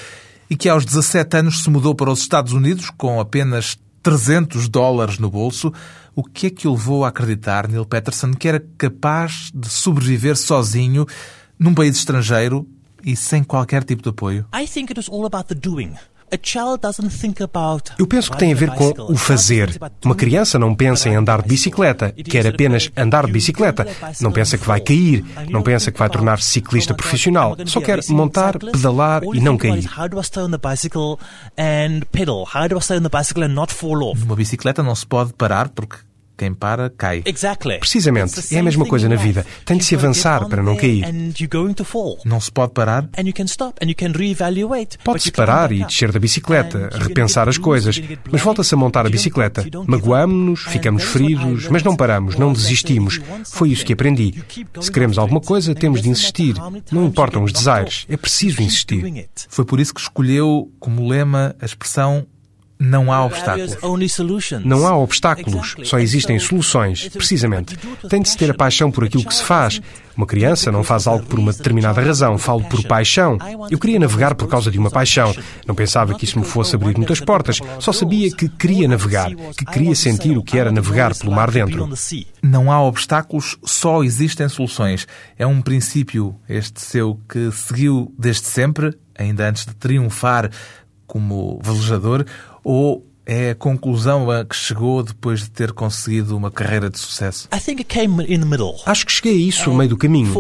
e 0.49 0.55
que 0.55 0.69
aos 0.69 0.85
17 0.85 1.39
anos 1.39 1.65
se 1.65 1.69
mudou 1.69 1.93
para 1.93 2.13
os 2.13 2.21
Estados 2.21 2.53
Unidos 2.53 2.91
com 2.91 3.19
apenas 3.19 3.77
300 4.05 4.69
dólares 4.69 5.19
no 5.19 5.29
bolso, 5.29 5.73
o 6.15 6.23
que 6.23 6.47
é 6.47 6.51
que 6.51 6.69
o 6.69 6.75
levou 6.75 7.05
a 7.05 7.09
acreditar, 7.09 7.67
Neil 7.67 7.85
Peterson, 7.85 8.33
que 8.35 8.47
era 8.47 8.65
capaz 8.79 9.51
de 9.53 9.69
sobreviver 9.69 10.37
sozinho 10.37 11.05
num 11.59 11.75
país 11.75 11.97
estrangeiro 11.97 12.69
e 13.05 13.17
sem 13.17 13.43
qualquer 13.43 13.83
tipo 13.83 14.01
de 14.01 14.11
apoio? 14.11 14.47
I 14.55 14.65
think 14.65 14.93
it 14.93 14.97
was 14.97 15.09
all 15.09 15.27
about 15.27 15.49
the 15.49 15.57
doing. 15.57 15.95
Eu 17.99 18.07
penso 18.07 18.31
que 18.31 18.39
tem 18.39 18.53
a 18.53 18.57
ver 18.57 18.71
com 18.71 18.93
o 19.13 19.17
fazer. 19.17 19.79
Uma 20.05 20.15
criança 20.15 20.59
não 20.59 20.75
pensa 20.75 21.09
em 21.09 21.15
andar 21.17 21.43
de 21.43 21.49
bicicleta, 21.49 22.13
quer 22.13 22.47
apenas 22.47 22.91
andar 22.97 23.27
de 23.27 23.33
bicicleta. 23.33 23.87
Não 24.21 24.31
pensa 24.33 24.57
que 24.59 24.67
vai 24.67 24.81
cair, 24.81 25.25
não 25.49 25.63
pensa 25.63 25.91
que 25.91 25.99
vai 25.99 26.09
tornar-se 26.09 26.49
ciclista 26.51 26.95
profissional. 26.95 27.57
Só 27.67 27.81
quer 27.81 28.01
montar, 28.09 28.59
pedalar 28.59 29.23
e 29.35 29.41
não 29.41 29.57
cair. 29.57 29.85
Numa 34.21 34.37
bicicleta 34.37 34.83
não 34.83 34.95
se 34.95 35.07
pode 35.07 35.33
parar 35.33 35.69
porque 35.69 35.97
quem 36.41 36.55
para, 36.55 36.89
cai. 36.89 37.23
Precisamente. 37.79 38.55
É 38.55 38.61
a 38.61 38.63
mesma 38.63 38.87
coisa 38.87 39.07
na 39.11 39.17
vida. 39.17 39.45
Tem 39.67 39.77
de 39.77 39.85
se 39.85 39.95
avançar 39.95 40.49
para 40.49 40.63
não 40.63 40.75
cair. 40.75 41.05
Não 42.25 42.41
se 42.41 42.51
pode 42.51 42.73
parar? 42.73 43.11
Pode-se 45.05 45.31
parar 45.31 45.71
e 45.71 45.85
descer 45.85 46.11
da 46.11 46.19
bicicleta, 46.19 46.89
repensar 46.99 47.47
as 47.47 47.59
coisas, 47.59 48.01
mas 48.33 48.41
volta-se 48.41 48.73
a 48.73 48.77
montar 48.79 49.05
a 49.07 49.11
bicicleta. 49.11 49.67
Magoamos-nos, 49.87 50.61
ficamos 50.61 51.05
feridos, 51.05 51.69
mas 51.69 51.83
não 51.83 51.95
paramos, 51.95 52.37
não 52.37 52.55
desistimos. 52.55 53.21
Foi 53.45 53.71
isso 53.71 53.85
que 53.85 53.93
aprendi. 53.93 54.43
Se 54.81 54.91
queremos 54.91 55.19
alguma 55.19 55.43
coisa, 55.43 55.75
temos 55.75 56.01
de 56.01 56.09
insistir. 56.09 56.55
Não 56.91 57.05
importam 57.05 57.43
os 57.43 57.53
desaires, 57.53 58.07
é 58.09 58.17
preciso 58.17 58.63
insistir. 58.63 59.29
Foi 59.51 59.67
por 59.67 59.79
isso 59.79 59.93
que 59.93 60.01
escolheu 60.01 60.73
como 60.81 61.07
lema 61.07 61.55
a 61.61 61.67
expressão 61.67 62.27
não 62.81 63.13
há 63.13 63.23
obstáculos. 63.27 63.77
Não 64.65 64.87
há 64.87 64.97
obstáculos, 64.97 65.77
só 65.85 65.99
existem 65.99 66.39
soluções, 66.39 67.11
precisamente. 67.11 67.77
Tem 68.09 68.23
de 68.23 68.31
se 68.31 68.39
ter 68.39 68.51
a 68.51 68.55
paixão 68.55 68.91
por 68.91 69.05
aquilo 69.05 69.25
que 69.25 69.35
se 69.35 69.45
faz. 69.45 69.83
Uma 70.17 70.27
criança 70.27 70.73
não 70.73 70.83
faz 70.83 71.07
algo 71.07 71.25
por 71.27 71.39
uma 71.39 71.53
determinada 71.53 72.01
razão, 72.01 72.39
falo 72.39 72.65
por 72.65 72.83
paixão. 72.85 73.37
Eu 73.71 73.79
queria 73.79 73.99
navegar 73.99 74.35
por 74.35 74.49
causa 74.49 74.71
de 74.71 74.79
uma 74.79 74.91
paixão. 74.91 75.35
Não 75.67 75.75
pensava 75.75 76.15
que 76.15 76.25
isso 76.25 76.39
me 76.39 76.45
fosse 76.45 76.75
abrir 76.75 76.97
muitas 76.97 77.21
portas, 77.21 77.61
só 77.79 77.93
sabia 77.93 78.31
que 78.35 78.49
queria 78.49 78.89
navegar, 78.89 79.31
que 79.57 79.67
queria 79.67 79.95
sentir 79.95 80.39
o 80.39 80.43
que 80.43 80.59
era 80.59 80.73
navegar 80.73 81.15
pelo 81.15 81.33
mar 81.33 81.51
dentro. 81.51 81.87
Não 82.43 82.73
há 82.73 82.83
obstáculos, 82.83 83.59
só 83.63 84.03
existem 84.03 84.49
soluções. 84.49 85.07
É 85.39 85.47
um 85.47 85.61
princípio 85.61 86.35
este 86.49 86.81
seu 86.81 87.21
que 87.29 87.53
seguiu 87.53 88.15
desde 88.19 88.47
sempre, 88.47 88.97
ainda 89.19 89.49
antes 89.49 89.67
de 89.67 89.75
triunfar 89.75 90.51
como 91.11 91.59
velejador, 91.61 92.25
ou 92.65 93.10
é 93.27 93.51
a 93.51 93.55
conclusão 93.55 94.31
a 94.31 94.45
que 94.45 94.57
chegou 94.57 95.03
depois 95.03 95.41
de 95.41 95.51
ter 95.51 95.73
conseguido 95.73 96.37
uma 96.37 96.51
carreira 96.51 96.91
de 96.91 96.99
sucesso? 96.99 97.47
Acho 98.85 99.07
que 99.07 99.13
cheguei 99.13 99.35
a 99.35 99.49
isso 99.49 99.71
no 99.71 99.77
meio 99.77 99.91
do 99.91 99.97
caminho. 99.97 100.33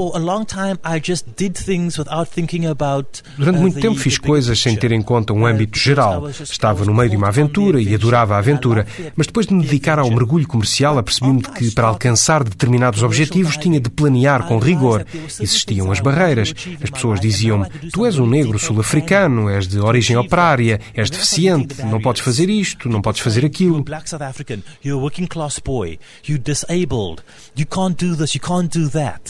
Durante 3.37 3.59
uh, 3.59 3.61
muito 3.61 3.81
tempo 3.81 3.97
fiz 3.97 4.19
coisas 4.19 4.59
sem 4.59 4.77
ter 4.77 4.93
em 4.93 5.03
conta 5.03 5.33
um 5.33 5.47
âmbito 5.47 5.79
geral. 5.79 6.29
Estava 6.29 6.85
no 6.85 6.93
meio 6.93 7.11
de 7.11 7.17
uma 7.17 7.29
aventura 7.29 7.81
e 7.81 7.95
adorava 7.95 8.35
a 8.35 8.39
aventura, 8.39 8.87
mas 9.15 9.27
depois 9.27 9.47
de 9.47 9.55
me 9.55 9.63
dedicar 9.63 9.99
ao 9.99 10.11
mergulho 10.11 10.49
comercial, 10.49 10.99
apercebi-me 10.99 11.43
de 11.43 11.51
que 11.51 11.71
para 11.71 11.87
alcançar 11.87 12.43
determinados 12.43 13.03
objetivos 13.03 13.57
tinha 13.57 13.81
de 13.81 13.91
planear 13.91 14.47
com 14.47 14.59
rigor. 14.59 15.07
Existiam 15.41 15.93
as 15.93 16.01
barreiras. 16.01 16.53
As 16.83 16.91
pessoas 16.91 17.21
diziam-me: 17.21 17.69
Tu 17.93 18.05
és 18.05 18.19
um 18.19 18.27
negro 18.27 18.59
sul-africano, 18.59 19.49
és 19.49 19.69
de 19.69 19.79
origem 19.79 20.17
operária, 20.17 20.81
és 20.93 21.09
deficiente, 21.09 21.83
não 21.85 22.01
podes 22.01 22.23
fazer 22.23 22.51
isto 22.51 22.80
isto, 22.81 22.89
não 22.89 23.03
podes 23.03 23.21
fazer 23.21 23.45
aquilo. 23.45 23.77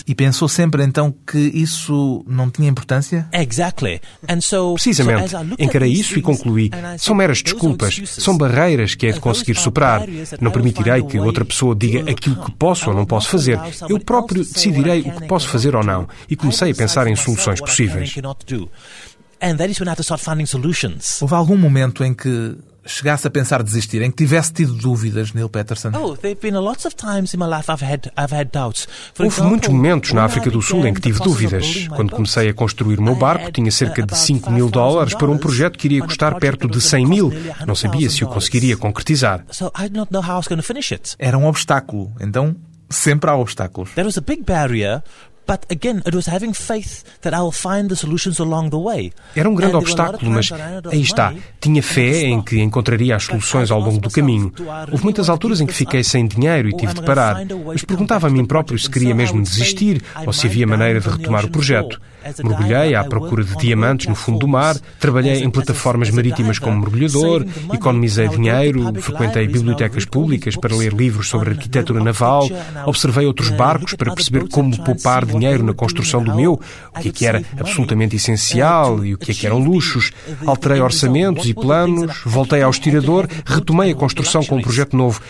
E 0.06 0.14
pensou 0.14 0.48
sempre 0.48 0.84
então 0.84 1.12
que 1.26 1.38
isso 1.38 2.24
não 2.26 2.50
tinha 2.50 2.68
importância? 2.68 3.28
Precisamente. 4.74 5.34
Encarei 5.58 5.92
isso 5.92 6.18
e 6.18 6.22
concluí. 6.22 6.70
São 6.98 7.14
meras 7.14 7.42
desculpas, 7.42 8.00
são 8.06 8.36
barreiras 8.36 8.94
que 8.94 9.06
é 9.06 9.12
de 9.12 9.20
conseguir 9.20 9.56
superar. 9.56 10.02
Não 10.40 10.50
permitirei 10.50 11.02
que 11.02 11.18
outra 11.18 11.44
pessoa 11.44 11.74
diga 11.74 12.10
aquilo 12.10 12.36
que 12.44 12.52
posso 12.52 12.90
ou 12.90 12.96
não 12.96 13.04
posso 13.04 13.28
fazer. 13.28 13.58
Eu 13.88 13.98
próprio 14.00 14.44
decidirei 14.44 15.00
o 15.00 15.12
que 15.12 15.26
posso 15.26 15.48
fazer 15.48 15.74
ou 15.74 15.82
não. 15.82 16.08
E 16.28 16.36
comecei 16.36 16.70
a 16.70 16.74
pensar 16.74 17.06
em 17.06 17.16
soluções 17.16 17.60
possíveis. 17.60 18.14
Houve 21.20 21.34
algum 21.34 21.56
momento 21.56 22.04
em 22.04 22.12
que 22.12 22.56
chegasse 22.84 23.26
a 23.26 23.30
pensar 23.30 23.62
desistir, 23.62 24.02
em 24.02 24.10
que 24.10 24.16
tivesse 24.16 24.52
tido 24.52 24.72
dúvidas, 24.74 25.32
Neil 25.32 25.48
Peterson? 25.48 25.90
Oh, 25.94 26.16
Houve 29.18 29.42
muitos 29.42 29.68
momentos 29.68 30.12
na 30.12 30.24
África 30.24 30.50
do 30.50 30.62
Sul 30.62 30.86
em 30.86 30.94
que 30.94 31.00
tive 31.00 31.18
dúvidas. 31.20 31.88
Quando 31.88 32.10
comecei 32.10 32.48
a 32.48 32.54
construir 32.54 32.98
o 32.98 33.02
meu 33.02 33.14
barco, 33.14 33.50
tinha 33.52 33.70
cerca 33.70 34.04
de 34.04 34.16
5 34.16 34.50
mil 34.50 34.70
dólares 34.70 35.14
para 35.14 35.30
um 35.30 35.38
projeto 35.38 35.78
que 35.78 35.86
iria 35.86 36.02
custar 36.02 36.38
perto 36.38 36.68
de 36.68 36.80
100 36.80 37.06
mil. 37.06 37.32
Não 37.66 37.74
sabia 37.74 38.08
se 38.10 38.24
o 38.24 38.28
conseguiria 38.28 38.76
concretizar. 38.76 39.44
Era 41.18 41.36
um 41.36 41.46
obstáculo, 41.46 42.12
então 42.20 42.56
sempre 42.88 43.30
há 43.30 43.36
obstáculos. 43.36 43.90
But 45.50 45.66
again, 45.68 46.00
it 46.06 46.14
was 46.14 46.28
having 46.28 46.54
faith 46.54 47.02
that 47.22 47.34
I'll 47.34 47.50
find 47.50 47.88
the 47.88 47.96
solutions 47.96 48.38
along 48.38 48.70
the 48.70 48.76
way. 48.76 49.12
Era 49.34 49.50
um 49.50 49.54
grande 49.56 49.74
obstáculo, 49.74 50.30
mas 50.30 50.48
aí 50.88 51.00
está. 51.00 51.34
Tinha 51.60 51.82
fé 51.82 52.28
em 52.28 52.40
que 52.40 52.60
encontraria 52.60 53.16
as 53.16 53.24
soluções 53.24 53.68
ao 53.68 53.80
longo 53.80 53.98
do 53.98 54.08
caminho. 54.10 54.52
Houve 54.92 55.02
muitas 55.02 55.28
alturas 55.28 55.60
em 55.60 55.66
que 55.66 55.74
fiquei 55.74 56.04
sem 56.04 56.24
dinheiro 56.28 56.68
e 56.68 56.76
tive 56.76 56.94
de 56.94 57.02
parar. 57.02 57.44
Mas 57.66 57.82
perguntava 57.82 58.28
a 58.28 58.30
mim 58.30 58.44
próprio 58.44 58.78
se 58.78 58.88
queria 58.88 59.12
mesmo 59.12 59.42
desistir 59.42 60.00
ou 60.24 60.32
se 60.32 60.46
havia 60.46 60.68
maneira 60.68 61.00
de 61.00 61.08
retomar 61.08 61.44
o 61.44 61.50
projeto. 61.50 62.00
Mergulhei 62.44 62.94
à 62.94 63.04
procura 63.04 63.42
de 63.42 63.56
diamantes 63.56 64.06
no 64.06 64.14
fundo 64.14 64.40
do 64.40 64.48
mar, 64.48 64.76
trabalhei 64.98 65.42
em 65.42 65.50
plataformas 65.50 66.10
marítimas 66.10 66.58
como 66.58 66.80
mergulhador, 66.80 67.46
economizei 67.72 68.28
dinheiro, 68.28 68.92
frequentei 69.00 69.46
bibliotecas 69.46 70.04
públicas 70.04 70.56
para 70.56 70.74
ler 70.74 70.92
livros 70.92 71.28
sobre 71.28 71.50
arquitetura 71.50 72.02
naval, 72.02 72.48
observei 72.86 73.26
outros 73.26 73.50
barcos 73.50 73.94
para 73.94 74.14
perceber 74.14 74.48
como 74.48 74.76
poupar 74.84 75.24
dinheiro 75.24 75.64
na 75.64 75.74
construção 75.74 76.22
do 76.22 76.34
meu, 76.34 76.60
o 76.94 77.00
que 77.00 77.08
é 77.08 77.12
que 77.12 77.26
era 77.26 77.42
absolutamente 77.58 78.16
essencial 78.16 79.04
e 79.04 79.14
o 79.14 79.18
que 79.18 79.32
é 79.32 79.34
que 79.34 79.46
eram 79.46 79.58
luxos, 79.58 80.12
alterei 80.46 80.80
orçamentos 80.80 81.46
e 81.46 81.54
planos, 81.54 82.20
voltei 82.24 82.62
ao 82.62 82.70
estirador, 82.70 83.26
retomei 83.44 83.92
a 83.92 83.94
construção 83.94 84.44
com 84.44 84.56
um 84.56 84.62
projeto 84.62 84.96
novo. 84.96 85.20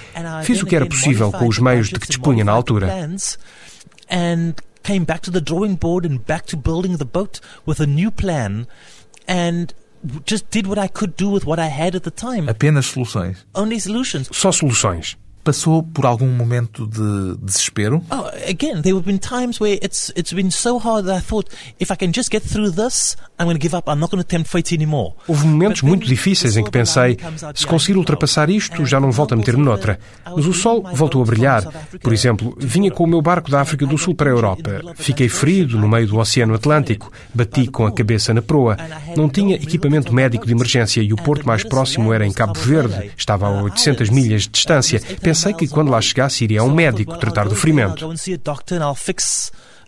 Fiz 0.42 0.62
o 0.62 0.66
que 0.66 0.76
era 0.76 0.86
possível 0.86 1.30
com 1.30 1.46
os 1.46 1.58
meios 1.58 1.88
de 1.88 1.98
que 1.98 2.08
dispunha 2.08 2.44
na 2.44 2.52
altura 2.52 3.08
came 4.82 5.04
back 5.04 5.20
to 5.22 5.30
the 5.30 5.40
drawing 5.40 5.76
board 5.76 6.04
and 6.04 6.24
back 6.24 6.46
to 6.46 6.56
building 6.56 6.96
the 6.96 7.04
boat 7.04 7.40
with 7.66 7.80
a 7.80 7.86
new 7.86 8.10
plan 8.10 8.66
and 9.26 9.74
just 10.24 10.50
did 10.50 10.66
what 10.66 10.78
I 10.78 10.88
could 10.88 11.16
do 11.16 11.28
with 11.28 11.44
what 11.44 11.58
I 11.58 11.66
had 11.66 11.94
at 11.94 12.04
the 12.04 12.10
time. 12.10 12.48
Apenas 12.48 12.86
soluções. 12.86 13.44
Only 13.54 13.78
solutions. 13.78 14.28
Só 14.32 14.50
soluções. 14.50 15.16
Passou 15.42 15.82
por 15.82 16.04
algum 16.04 16.28
momento 16.28 16.86
de 16.86 17.36
desespero? 17.42 18.02
Oh, 18.10 18.26
again, 18.48 18.82
there 18.82 18.94
have 18.94 19.04
been 19.04 19.18
times 19.18 19.58
where 19.60 19.78
it's 19.82 20.12
it's 20.14 20.32
been 20.34 20.50
so 20.50 20.78
hard 20.78 21.06
that 21.06 21.18
I 21.18 21.20
thought 21.20 21.50
if 21.80 21.90
I 21.90 21.96
can 21.96 22.12
just 22.12 22.30
get 22.30 22.42
through 22.42 22.72
this, 22.72 23.16
I'm 23.38 23.46
going 23.46 23.56
to 23.56 23.62
give 23.62 23.74
up. 23.74 23.88
I'm 23.88 23.98
not 23.98 24.10
going 24.10 24.22
to 24.22 24.28
tempt 24.28 24.50
fate 24.50 24.74
anymore. 24.74 25.14
Houve 25.26 25.46
momentos 25.46 25.80
muito 25.80 26.06
difíceis 26.06 26.58
em 26.58 26.64
que 26.64 26.70
pensei, 26.70 27.16
se 27.54 27.66
conseguir 27.66 27.96
ultrapassar 27.96 28.50
isto, 28.50 28.84
já 28.84 29.00
não 29.00 29.10
volto 29.10 29.32
a 29.32 29.36
meter-me 29.36 29.64
noutra. 29.64 29.98
Mas 30.36 30.46
o 30.46 30.52
sol 30.52 30.84
voltou 30.92 31.22
a 31.22 31.24
brilhar. 31.24 31.64
Por 32.02 32.12
exemplo, 32.12 32.54
vinha 32.58 32.90
com 32.90 33.04
o 33.04 33.06
meu 33.06 33.22
barco 33.22 33.50
da 33.50 33.62
África 33.62 33.86
do 33.86 33.96
Sul 33.96 34.14
para 34.14 34.28
a 34.28 34.34
Europa. 34.34 34.82
Fiquei 34.96 35.30
ferido 35.30 35.78
no 35.78 35.88
meio 35.88 36.06
do 36.06 36.18
Oceano 36.18 36.54
Atlântico. 36.54 37.10
Bati 37.32 37.66
com 37.66 37.86
a 37.86 37.92
cabeça 37.92 38.34
na 38.34 38.42
proa. 38.42 38.76
Não 39.16 39.28
tinha 39.28 39.56
equipamento 39.56 40.12
médico 40.12 40.44
de 40.44 40.52
emergência 40.52 41.00
e 41.00 41.12
o 41.12 41.16
porto 41.16 41.46
mais 41.46 41.64
próximo 41.64 42.12
era 42.12 42.26
em 42.26 42.32
Cabo 42.32 42.58
Verde. 42.60 43.10
Estava 43.16 43.46
a 43.46 43.62
800 43.62 44.10
milhas 44.10 44.42
de 44.42 44.50
distância. 44.50 45.00
Pensei 45.30 45.54
que 45.54 45.68
quando 45.68 45.92
lá 45.92 46.00
chegasse 46.00 46.42
iria 46.42 46.64
um 46.64 46.74
médico 46.74 47.16
tratar 47.16 47.48
do 47.48 47.54
ferimento. 47.54 48.04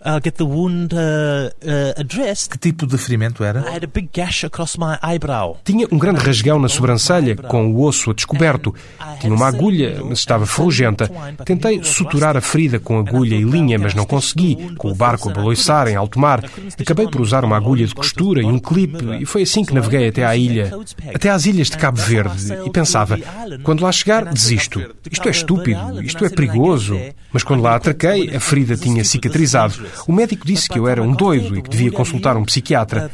Uh, 0.05 0.21
get 0.23 0.35
the 0.35 0.45
wound 0.45 0.93
uh, 0.93 0.99
uh, 0.99 2.01
addressed. 2.01 2.49
Que 2.49 2.59
tipo 2.59 2.87
de 2.87 2.99
ferimento 2.99 3.45
era? 3.45 3.61
I 3.61 3.77
had 3.77 3.85
a 3.85 3.87
big 3.87 4.09
gash 4.13 4.45
across 4.45 4.77
my 4.77 4.97
eyebrow. 5.01 5.61
Tinha 5.65 5.87
um 5.93 5.99
grande 5.99 6.19
rasgão 6.19 6.59
na 6.59 6.69
sobrancelha, 6.69 7.37
com 7.37 7.73
o 7.73 7.83
osso 7.83 8.11
a 8.11 8.15
descoberto. 8.15 8.75
Tinha 9.21 9.33
uma 9.33 9.47
agulha, 9.47 10.01
mas 10.05 10.19
estava 10.19 10.45
ferrugenta. 10.45 11.09
Tentei 11.45 11.85
suturar 11.85 12.37
a 12.37 12.41
ferida 12.41 12.81
com 12.81 12.99
agulha 12.99 13.37
e 13.37 13.45
linha, 13.45 13.79
mas 13.79 13.95
não 13.95 14.05
consegui, 14.05 14.75
com 14.77 14.91
o 14.91 14.95
barco 14.95 15.31
a 15.31 15.33
baloiçar 15.33 15.87
em 15.87 15.95
alto 15.95 16.19
mar. 16.19 16.43
Acabei 16.81 17.07
por 17.07 17.21
usar 17.21 17.45
uma 17.45 17.57
agulha 17.57 17.87
de 17.87 17.95
costura 17.95 18.43
e 18.43 18.47
um 18.47 18.59
clipe, 18.59 19.05
e 19.21 19.25
foi 19.25 19.43
assim 19.43 19.65
que 19.65 19.73
naveguei 19.73 20.09
até 20.09 20.25
à 20.25 20.37
ilha, 20.37 20.73
até 21.15 21.31
às 21.31 21.47
ilhas 21.47 21.71
de 21.71 21.79
Cabo 21.79 22.01
Verde, 22.01 22.53
e 22.67 22.71
pensava, 22.71 23.19
quando 23.63 23.83
lá 23.83 23.93
chegar, 23.93 24.25
desisto. 24.25 24.83
Isto 25.09 25.29
é 25.29 25.31
estúpido, 25.31 26.03
isto 26.03 26.25
é 26.25 26.29
perigoso. 26.29 26.99
Mas 27.33 27.43
quando 27.43 27.63
lá 27.63 27.77
atraquei, 27.77 28.35
a 28.35 28.41
ferida 28.41 28.77
tinha 28.77 29.05
cicatrizado. 29.05 29.75
O 30.07 30.13
médico 30.13 30.47
disse 30.47 30.69
que 30.69 30.79
eu 30.79 30.89
era 30.89 31.03
um 31.03 31.13
doido 31.13 31.57
e 31.57 31.63
que 31.63 31.69
devia 31.71 31.91
consultar 31.93 32.37
um 32.37 32.45
psiquiatra. 32.45 33.11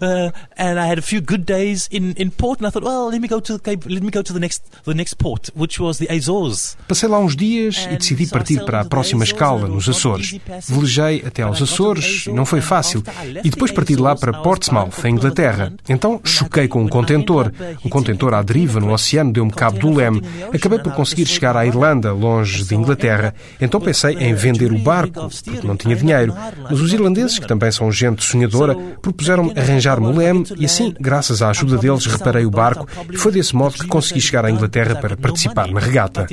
The. 0.00 0.06
Uh, 0.06 0.30
and 0.56 0.78
I 0.78 0.86
had 0.86 0.98
a 0.98 1.02
few 1.02 1.20
good 1.20 1.44
days 1.44 1.88
in, 1.90 2.14
in 2.16 2.30
port 2.30 2.60
and 2.60 2.66
I 2.66 2.70
thought, 2.70 2.84
well, 2.84 3.10
let 3.10 3.20
me 3.20 3.28
go 3.28 3.40
to 3.40 3.60
let 3.64 4.02
me 4.02 4.10
go 4.10 4.22
to 4.22 4.32
the 4.32 4.40
next 4.40 4.62
the 4.84 4.94
next 4.94 5.18
port, 5.18 5.50
which 5.54 5.80
was 5.80 5.98
the 5.98 6.12
Azores. 6.12 6.76
Passei 6.88 7.08
lá 7.08 7.18
uns 7.18 7.36
dias 7.36 7.86
e 7.90 7.96
decidi 7.96 8.26
partir 8.26 8.64
para 8.64 8.80
a 8.80 8.84
próxima 8.84 9.24
escala 9.24 9.68
nos 9.68 9.88
Açores. 9.88 10.38
Velejei 10.68 11.24
até 11.26 11.42
aos 11.42 11.60
Açores, 11.60 12.26
não 12.26 12.44
foi 12.44 12.60
fácil, 12.60 13.02
e 13.44 13.50
depois 13.50 13.70
parti 13.72 13.94
de 13.94 14.02
lá 14.02 14.14
para 14.16 14.32
Portsmouth, 14.32 15.04
em 15.04 15.12
Inglaterra. 15.12 15.72
Então 15.88 16.20
choquei 16.24 16.68
com 16.68 16.82
um 16.82 16.88
contentor. 16.88 17.52
Um 17.84 17.88
contentor 17.88 18.34
à 18.34 18.42
deriva 18.42 18.80
no 18.80 18.92
oceano 18.92 19.32
deu-me 19.32 19.52
cabo 19.52 19.78
do 19.78 19.92
leme. 19.92 20.22
Acabei 20.52 20.78
por 20.78 20.92
conseguir 20.92 21.26
chegar 21.26 21.56
à 21.56 21.66
Irlanda, 21.66 22.12
longe 22.12 22.64
de 22.64 22.74
Inglaterra. 22.74 23.34
Então 23.60 23.80
pensei 23.80 24.14
em 24.14 24.34
vender 24.34 24.72
o 24.72 24.78
barco, 24.78 25.28
porque 25.28 25.66
não 25.66 25.76
tinha 25.76 25.96
dinheiro. 25.96 26.34
Mas 26.62 26.80
os 26.80 26.92
irlandeses, 26.92 27.38
que 27.38 27.46
também 27.46 27.70
são 27.70 27.90
gente 27.90 28.24
sonhadora, 28.24 28.74
propuseram-me 29.00 29.52
arranjar-me 29.56 30.06
o 30.06 30.12
leme 30.12 30.44
e 30.56 30.64
assim, 30.64 30.94
graças 31.00 31.42
à 31.42 31.50
ajuda 31.50 31.78
deles, 31.78 32.06
reparei 32.06 32.44
o 32.44 32.50
barco 32.50 32.86
e 33.10 33.16
foi 33.16 33.32
desse 33.32 33.54
modo 33.54 33.74
que 33.74 33.86
consegui 33.86 34.20
chegar 34.20 34.44
à 34.44 34.50
Inglaterra 34.50 34.96
para 34.96 35.16
participar 35.16 35.68
na 35.70 35.80
regata 35.80 36.26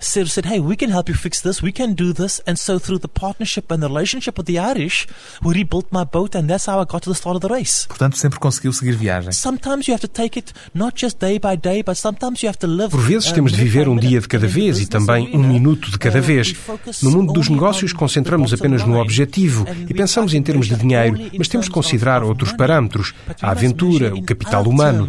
said, 0.00 0.28
said, 0.28 0.46
hey, 0.46 0.58
we 0.58 0.76
can 0.76 0.90
help 0.90 1.08
you 1.08 1.14
fix 1.14 1.40
this, 1.42 1.62
we 1.62 1.72
can 1.72 1.94
do 1.94 2.12
this. 2.12 2.40
And 2.46 2.56
so 2.56 2.78
through 2.78 3.00
the 3.00 3.08
partnership 3.08 3.70
and 3.70 3.82
the 3.82 3.88
relationship 3.88 4.36
with 4.36 4.46
the 4.46 4.58
Irish, 4.58 5.06
we 5.44 5.54
rebuilt 5.54 5.86
my 5.92 6.04
boat 6.04 6.34
and 6.34 6.48
that's 6.48 6.66
how 6.66 6.80
I 6.80 6.84
got 6.84 7.02
to 7.02 7.10
the 7.10 7.14
start 7.14 7.36
of 7.36 7.42
the 7.42 7.48
race. 7.48 7.86
Portanto, 7.86 8.16
sempre 8.16 8.38
conseguiu 8.38 8.72
seguir 8.72 8.96
viagem. 8.96 9.32
Sometimes 9.32 9.86
you 9.86 9.94
have 9.94 10.00
to 10.00 10.08
take 10.08 10.38
it 10.38 10.52
not 10.74 10.96
just 10.96 11.20
day 11.20 11.38
by 11.38 11.56
day, 11.56 11.82
but 11.82 11.96
sometimes 11.96 12.42
you 12.42 12.48
have 12.48 12.58
to 12.58 12.66
live. 12.66 12.90
Por 12.90 13.02
vezes 13.02 13.30
temos 13.32 13.52
de 13.52 13.62
viver 13.62 13.88
um 13.88 13.96
dia 13.96 14.20
de 14.20 14.28
cada 14.28 14.46
vez 14.46 14.80
e 14.80 14.86
também 14.86 15.30
um 15.36 15.46
minuto 15.46 15.90
de 15.90 15.98
cada 15.98 16.20
vez. 16.20 16.54
No 17.02 17.10
mundo 17.10 17.32
dos 17.32 17.48
negócios 17.48 17.92
concentramos 17.92 18.52
apenas 18.52 18.84
no 18.84 18.98
objetivo 18.98 19.66
e 19.88 19.94
pensamos 19.94 20.32
em 20.34 20.42
termos 20.42 20.66
de 20.66 20.76
dinheiro, 20.76 21.18
mas 21.36 21.48
temos 21.48 21.66
de 21.66 21.72
considerar 21.72 22.22
outros 22.22 22.52
parâmetros, 22.52 23.14
a 23.40 23.50
aventura, 23.50 24.14
o 24.14 24.22
capital 24.22 24.64
humano. 24.66 25.08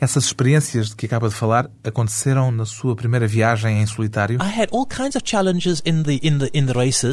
Essas 0.00 0.24
experiências 0.24 0.57
experiências 0.58 0.88
de 0.88 0.96
que 0.96 1.06
acaba 1.06 1.28
de 1.28 1.34
falar 1.34 1.70
aconteceram 1.84 2.50
na 2.50 2.64
sua 2.64 2.94
primeira 2.94 3.26
viagem 3.26 3.80
em 3.80 3.86
solitário? 3.86 4.38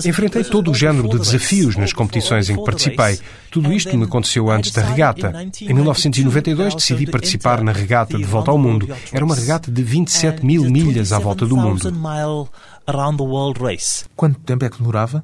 Enfrentei 0.05 0.43
todo 0.43 0.71
o 0.71 0.73
género 0.73 1.08
de 1.08 1.19
desafios 1.19 1.75
nas 1.75 1.93
competições 1.93 2.49
em 2.49 2.58
que 2.58 2.63
participei. 2.63 3.19
Tudo 3.51 3.71
isto 3.71 3.95
me 3.97 4.05
aconteceu 4.05 4.49
antes 4.49 4.71
da 4.71 4.81
regata. 4.81 5.34
Em 5.62 5.73
1992 5.73 6.75
decidi 6.75 7.08
participar 7.08 7.62
na 7.62 7.71
regata 7.71 8.17
de 8.17 8.23
volta 8.23 8.51
ao 8.51 8.58
mundo. 8.58 8.89
Era 9.12 9.23
uma 9.23 9.36
regata 9.36 9.71
de 9.71 9.84
27 9.84 10.45
mil 10.45 10.63
milhas 10.63 11.12
à 11.12 11.19
volta 11.19 11.45
do 11.45 11.55
mundo 11.55 11.91
around 12.88 13.17
the 13.17 13.24
world 13.24 13.60
race. 13.62 14.06
Quanto 14.15 14.39
tempo 14.39 14.65
é 14.65 14.69
que 14.69 14.78
demorava? 14.78 15.24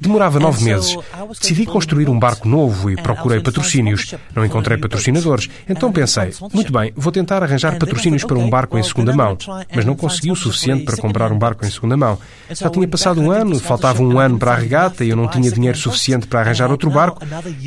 Demorava 0.00 0.38
nove 0.38 0.64
meses. 0.64 0.96
Decidi 1.40 1.66
construir 1.66 2.08
um 2.08 2.18
barco 2.18 2.48
novo 2.48 2.90
e 2.90 2.96
procurei 2.96 3.40
patrocínios. 3.40 4.14
Não 4.34 4.44
encontrei 4.44 4.76
patrocinadores. 4.76 5.48
Então 5.68 5.90
pensei, 5.90 6.32
muito 6.52 6.72
bem, 6.72 6.92
vou 6.94 7.10
tentar 7.10 7.42
arranjar 7.42 7.78
patrocínios 7.78 8.24
para 8.24 8.38
um 8.38 8.48
barco 8.48 8.78
em 8.78 8.82
segunda 8.82 9.14
mão. 9.14 9.36
Mas 9.74 9.84
não 9.84 9.96
consegui 9.96 10.30
o 10.30 10.36
suficiente 10.36 10.84
para 10.84 10.96
comprar 10.96 11.32
um 11.32 11.38
barco 11.38 11.64
em 11.64 11.70
segunda 11.70 11.96
mão. 11.96 12.18
Já 12.50 12.68
tinha 12.68 12.86
passado 12.86 13.20
um 13.20 13.30
ano, 13.30 13.58
faltava 13.58 14.02
um 14.02 14.18
ano 14.18 14.38
para 14.38 14.52
a 14.52 14.56
regata 14.56 15.04
e 15.04 15.10
eu 15.10 15.16
não 15.16 15.28
tinha 15.28 15.50
dinheiro 15.50 15.78
suficiente 15.78 16.26
para 16.26 16.40
arranjar 16.40 16.70
outro 16.70 16.90
barco. 16.90 17.20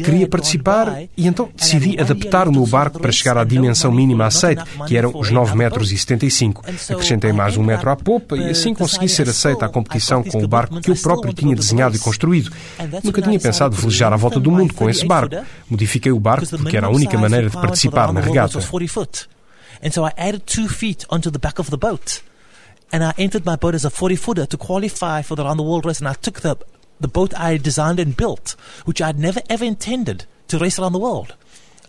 Queria 0.03 0.27
participar 0.27 1.03
e 1.17 1.27
então 1.27 1.49
decidi 1.55 1.99
adaptar 1.99 2.47
o 2.47 2.51
meu 2.51 2.65
barco 2.65 2.99
para 2.99 3.11
chegar 3.11 3.37
à 3.37 3.43
dimensão 3.43 3.91
mínima 3.91 4.25
aceite, 4.25 4.63
que 4.87 4.95
eram 4.95 5.11
os 5.15 5.31
9 5.31 5.55
metros 5.55 5.91
e 5.91 5.97
75. 5.97 6.63
Acrescentei 6.89 7.33
mais 7.33 7.57
um 7.57 7.63
metro 7.63 7.89
à 7.89 7.95
popa 7.95 8.18
e 8.37 8.49
assim 8.49 8.73
consegui 8.73 9.09
ser 9.09 9.27
aceita 9.29 9.65
à 9.65 9.69
competição 9.69 10.23
com 10.23 10.43
o 10.43 10.47
barco 10.47 10.79
que 10.81 10.91
eu 10.91 10.95
próprio 10.95 11.33
tinha 11.33 11.55
desenhado 11.55 11.95
e 11.95 11.99
construído. 11.99 12.51
Nunca 13.03 13.21
tinha 13.21 13.39
pensado 13.39 13.75
velejar 13.75 14.13
à 14.13 14.15
volta 14.15 14.39
do 14.39 14.51
mundo 14.51 14.73
com 14.73 14.89
esse 14.89 15.05
barco. 15.05 15.35
Modifiquei 15.69 16.11
o 16.11 16.19
barco 16.19 16.47
porque 16.57 16.77
era 16.77 16.87
a 16.87 16.89
única 16.89 17.17
maneira 17.17 17.49
de 17.49 17.55
participar 17.55 18.13
na 18.13 18.19
regata. 18.19 18.59
And 19.81 19.91
so 19.91 20.03
I 20.03 20.11
added 20.17 20.45
two 20.45 20.67
feet 20.67 21.05
onto 21.09 21.31
the 21.31 21.39
back 21.39 21.59
of 21.59 21.69
the 21.69 21.77
boat. 21.77 22.21
And 22.91 23.03
I 23.03 23.13
entered 23.17 23.45
my 23.45 23.55
boat 23.55 23.75
as 23.75 23.85
a 23.85 23.89
40 23.89 24.15
footer 24.17 24.45
to 24.45 24.57
qualify 24.57 25.21
for 25.21 25.35
the 25.35 25.43
round 25.43 25.59
the 25.59 25.63
world 25.63 25.85
race. 25.85 25.99
And 25.99 26.07
I 26.09 26.13
took 26.13 26.41
the, 26.41 26.57
the 26.99 27.07
boat 27.07 27.33
I 27.39 27.57
designed 27.57 27.99
and 27.99 28.17
built, 28.17 28.55
which 28.85 29.01
I'd 29.01 29.17
never 29.17 29.41
ever 29.49 29.63
intended 29.63 30.25
to 30.49 30.57
race 30.57 30.79
around 30.79 30.93
the 30.93 30.99
world. 30.99 31.35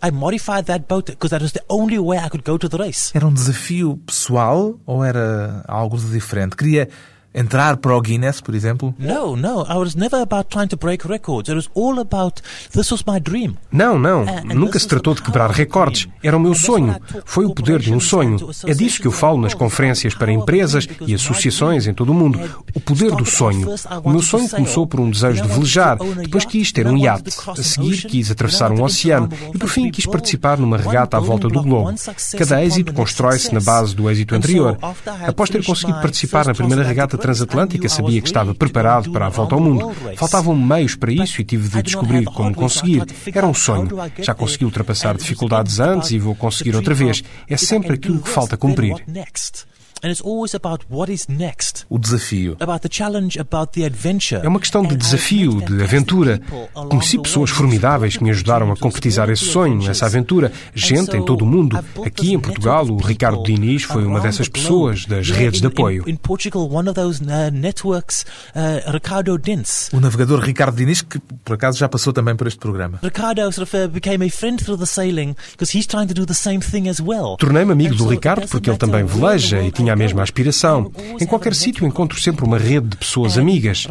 I 0.01 0.09
modified 0.09 0.65
that 0.65 0.87
boat 0.87 1.11
because 1.11 1.29
that 1.29 1.41
was 1.41 1.51
the 1.51 1.63
only 1.69 1.99
way 1.99 2.17
I 2.17 2.27
could 2.27 2.43
go 2.43 2.57
to 2.57 2.67
the 2.67 2.77
race. 2.77 3.11
Era 3.13 3.27
um 3.27 3.33
desafio 3.33 3.97
pessoal 3.97 4.79
ou 4.85 5.03
era 5.03 5.63
algo 5.67 5.95
de 5.97 6.09
diferente? 6.11 6.55
Queria 6.55 6.89
entrar 7.33 7.77
para 7.77 7.95
o 7.95 8.01
Guinness, 8.01 8.41
por 8.41 8.53
exemplo? 8.53 8.93
No, 8.97 9.35
no, 9.35 9.61
I 9.63 9.77
was 9.77 9.95
never 9.95 10.21
about 10.21 10.49
trying 10.49 10.67
to 10.67 10.77
break 10.77 11.07
records. 11.07 11.49
It 11.49 11.55
was 11.55 11.69
all 11.75 11.99
about 11.99 12.41
this 12.71 12.91
was 12.91 13.03
my 13.07 13.19
dream. 13.19 13.55
Não, 13.71 13.97
não, 13.97 14.25
nunca 14.53 14.77
se 14.77 14.87
tratou 14.87 15.13
de 15.13 15.21
quebrar 15.21 15.49
recordes. 15.49 16.07
Era 16.21 16.35
o 16.35 16.39
meu 16.39 16.53
sonho. 16.53 16.95
Foi 17.25 17.45
o 17.45 17.53
poder 17.53 17.79
de 17.79 17.93
um 17.93 17.99
sonho. 17.99 18.37
É 18.65 18.73
disso 18.73 19.01
que 19.01 19.07
eu 19.07 19.11
falo 19.11 19.39
nas 19.39 19.53
conferências 19.53 20.13
para 20.13 20.31
empresas 20.31 20.87
e 21.07 21.13
associações 21.13 21.87
em 21.87 21.93
todo 21.93 22.11
o 22.11 22.15
mundo. 22.15 22.39
O 22.73 22.79
poder 22.79 23.11
do 23.15 23.25
sonho. 23.25 23.67
O 24.03 24.09
meu 24.09 24.21
sonho 24.21 24.49
começou 24.49 24.85
por 24.85 24.99
um 24.99 25.09
desejo 25.09 25.41
de 25.41 25.47
velejar, 25.47 25.97
depois 25.97 26.45
quis 26.45 26.71
ter 26.71 26.87
um 26.87 26.97
iate. 26.97 27.31
A 27.47 27.63
seguir 27.63 28.05
quis 28.07 28.29
atravessar 28.31 28.71
um 28.71 28.83
oceano 28.83 29.29
e 29.53 29.57
por 29.57 29.69
fim 29.69 29.89
quis 29.89 30.05
participar 30.05 30.57
numa 30.57 30.77
regata 30.77 31.17
à 31.17 31.19
volta 31.19 31.47
do 31.47 31.61
globo. 31.61 31.93
Cada 32.37 32.63
êxito 32.63 32.93
constrói-se 32.93 33.53
na 33.53 33.59
base 33.59 33.95
do 33.95 34.09
êxito 34.09 34.35
anterior. 34.35 34.77
Após 35.27 35.49
ter 35.49 35.63
conseguido 35.63 36.01
participar 36.01 36.45
na 36.45 36.53
primeira 36.53 36.83
regata 36.83 37.17
transatlântica, 37.21 37.87
sabia 37.87 38.21
que 38.21 38.27
estava 38.27 38.53
preparado 38.53 39.11
para 39.11 39.27
a 39.27 39.29
volta 39.29 39.55
ao 39.55 39.61
mundo. 39.61 39.91
Faltavam 40.15 40.55
meios 40.55 40.95
para 40.95 41.11
isso 41.11 41.39
e 41.41 41.43
tive 41.43 41.69
de 41.69 41.83
descobrir 41.83 42.25
como 42.25 42.53
conseguir. 42.53 43.03
Era 43.33 43.47
um 43.47 43.53
sonho. 43.53 43.89
Já 44.19 44.33
consegui 44.33 44.65
ultrapassar 44.65 45.15
dificuldades 45.15 45.79
antes 45.79 46.11
e 46.11 46.19
vou 46.19 46.35
conseguir 46.35 46.75
outra 46.75 46.93
vez. 46.93 47.23
É 47.47 47.57
sempre 47.57 47.93
aquilo 47.93 48.19
que 48.21 48.29
falta 48.29 48.57
cumprir. 48.57 48.95
O 51.89 51.99
desafio. 51.99 52.57
É 52.59 54.47
uma 54.47 54.59
questão 54.59 54.83
de 54.83 54.95
desafio, 54.95 55.61
de 55.61 55.83
aventura. 55.83 56.41
Conheci 56.73 57.19
pessoas 57.19 57.49
formidáveis 57.49 58.17
que 58.17 58.23
me 58.23 58.31
ajudaram 58.31 58.71
a 58.71 58.77
concretizar 58.77 59.29
esse 59.29 59.45
sonho, 59.45 59.89
essa 59.89 60.05
aventura. 60.05 60.51
Gente 60.73 61.15
em 61.15 61.23
todo 61.23 61.43
o 61.43 61.45
mundo. 61.45 61.79
Aqui 62.03 62.33
em 62.33 62.39
Portugal, 62.39 62.85
o 62.85 62.97
Ricardo 62.97 63.43
Diniz 63.43 63.83
foi 63.83 64.05
uma 64.05 64.19
dessas 64.19 64.47
pessoas, 64.47 65.05
das 65.05 65.29
redes 65.29 65.61
de 65.61 65.67
apoio. 65.67 66.03
O 69.93 69.99
navegador 69.99 70.39
Ricardo 70.39 70.75
Diniz, 70.75 71.01
que 71.01 71.19
por 71.19 71.53
acaso 71.53 71.77
já 71.77 71.87
passou 71.87 72.11
também 72.13 72.35
por 72.35 72.47
este 72.47 72.59
programa. 72.59 72.99
Ricardo 73.03 73.41
uh, 73.41 73.87
became 73.89 74.25
a 74.25 74.29
friend 74.29 74.63
through 74.63 74.79
the 74.79 74.85
sailing 74.85 75.35
because 75.51 75.77
he's 75.77 75.85
trying 75.85 76.07
to 76.07 76.13
do 76.13 76.25
the 76.25 76.33
same 76.33 76.59
thing 76.59 76.89
as 76.89 76.99
well. 76.99 77.37
Tornei-me 77.37 77.71
amigo 77.71 77.95
do 77.95 78.07
Ricardo 78.07 78.47
porque 78.47 78.69
ele 78.69 78.77
também 78.77 79.05
veleja 79.05 79.61
e 79.61 79.71
tinha 79.71 79.90
tinha 79.91 79.93
a 79.93 79.95
mesma 79.95 80.23
aspiração. 80.23 80.91
Em 81.19 81.25
qualquer 81.25 81.53
sítio 81.53 81.85
encontro 81.85 82.19
sempre 82.19 82.45
uma 82.45 82.57
rede 82.57 82.87
de 82.87 82.97
pessoas 82.97 83.37
amigas. 83.37 83.85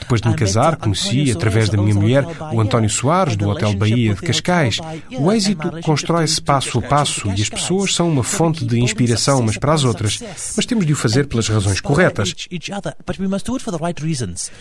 Depois 0.00 0.20
de 0.20 0.28
me 0.28 0.34
casar, 0.34 0.76
conheci, 0.76 1.30
através 1.30 1.68
da 1.68 1.76
minha 1.80 1.94
mulher, 1.94 2.24
o 2.52 2.60
António 2.60 2.90
Soares, 2.90 3.36
do 3.36 3.48
Hotel 3.48 3.74
Bahia 3.74 4.14
de 4.14 4.20
Cascais. 4.20 4.78
O 5.18 5.32
êxito 5.32 5.70
constrói-se 5.82 6.40
passo 6.40 6.78
a 6.78 6.82
passo 6.82 7.28
e 7.28 7.42
as 7.42 7.48
pessoas 7.48 7.94
são 7.94 8.08
uma 8.08 8.22
fonte 8.22 8.64
de 8.64 8.80
inspiração 8.80 9.40
umas 9.40 9.56
para 9.56 9.72
as 9.72 9.84
outras. 9.84 10.22
Mas 10.56 10.66
temos 10.66 10.86
de 10.86 10.92
o 10.92 10.96
fazer 10.96 11.26
pelas 11.26 11.48
razões 11.48 11.80
corretas. 11.80 12.34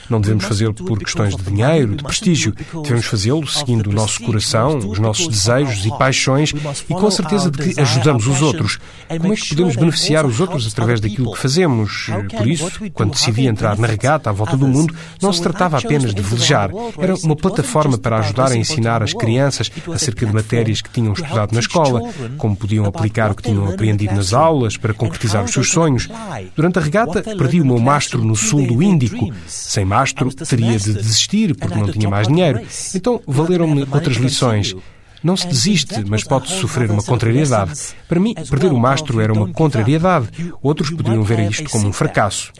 Não 0.10 0.22
devemos 0.22 0.46
fazê-lo 0.46 0.74
por 0.74 1.00
questões 1.00 1.36
de 1.36 1.44
dinheiro, 1.44 1.96
de 1.96 2.04
prestígio. 2.04 2.54
Devemos 2.84 3.06
fazê-lo 3.06 3.48
seguindo 3.48 3.90
o 3.90 3.94
nosso 3.94 4.22
coração, 4.22 4.78
os 4.78 5.00
nossos 5.00 5.28
desejos 5.28 5.86
e 5.86 5.90
paixões 5.98 6.54
e 6.90 6.94
com 6.94 7.08
a 7.08 7.12
certeza 7.12 7.50
de 7.50 7.74
que 7.74 7.80
ajudamos 7.80 8.28
os 8.28 8.42
outros. 8.42 8.80
Como 9.08 9.34
é 9.34 9.36
que 9.36 9.50
podemos 9.50 9.76
beneficiar 9.76 10.26
os 10.26 10.40
outros 10.40 10.68
através 10.68 11.00
daquilo 11.00 11.32
que 11.34 11.40
fazemos? 11.40 12.08
Por 12.38 12.48
isso, 12.48 12.72
quando 12.94 13.12
decidi 13.12 13.48
entrar 13.48 13.78
na 13.78 13.88
regata 13.88 14.30
à 14.30 14.34
volta 14.34 14.58
do 14.58 14.68
mundo, 14.68 14.94
não 15.22 15.34
se 15.34 15.42
tratava 15.42 15.78
apenas 15.78 16.14
de 16.14 16.22
velejar. 16.22 16.70
Era 16.98 17.16
uma 17.16 17.36
plataforma 17.36 17.98
para 17.98 18.20
ajudar 18.20 18.52
a 18.52 18.56
ensinar 18.56 19.04
as 19.04 19.14
crianças 19.14 19.72
acerca 19.94 20.26
de 20.26 20.34
matérias 20.34 20.82
que 20.82 20.90
tinham 20.90 21.14
estudado 21.14 21.54
na 21.54 21.60
escola, 21.60 22.02
como 22.38 22.56
podiam 22.56 22.86
aplicar 22.86 23.32
o 23.32 23.36
que 23.36 23.44
tinham 23.44 23.68
aprendido 23.68 24.14
nas 24.16 24.34
aulas 24.34 24.78
para 24.78 24.94
concretizar 24.94 25.44
os 25.44 25.52
seus 25.52 25.70
sonhos. 25.70 26.10
Durante 26.56 26.80
a 26.80 26.82
regata, 26.82 27.22
perdi 27.22 27.62
o 27.62 27.66
meu 27.66 27.80
mastro 27.80 28.24
no 28.24 28.36
sul 28.36 28.66
do 28.68 28.82
Índico. 28.82 29.34
Sem 29.48 29.86
mastro, 29.86 30.34
teria 30.34 30.78
de 30.78 30.94
desistir 30.94 31.56
porque 31.56 31.76
não 31.78 31.92
tinha 31.92 32.10
mais 32.10 32.28
dinheiro. 32.28 32.62
Então, 32.96 33.22
valeram-me 33.28 33.82
outras 33.92 34.18
lições. 34.18 34.76
Não 35.24 35.38
se 35.38 35.48
desiste, 35.48 36.04
mas 36.08 36.24
pode-se 36.24 36.60
sofrer 36.60 36.90
uma 36.90 37.04
contrariedade. 37.04 37.72
Para 38.08 38.20
mim, 38.20 38.34
perder 38.50 38.72
o 38.72 38.78
mastro 38.78 39.20
era 39.22 39.32
uma 39.32 39.48
contrariedade. 39.50 40.54
Outros 40.62 40.90
poderiam 40.90 41.24
ver 41.24 41.40
isto 41.50 41.70
como 41.70 41.88
um 41.88 41.94
fracasso. 41.94 42.52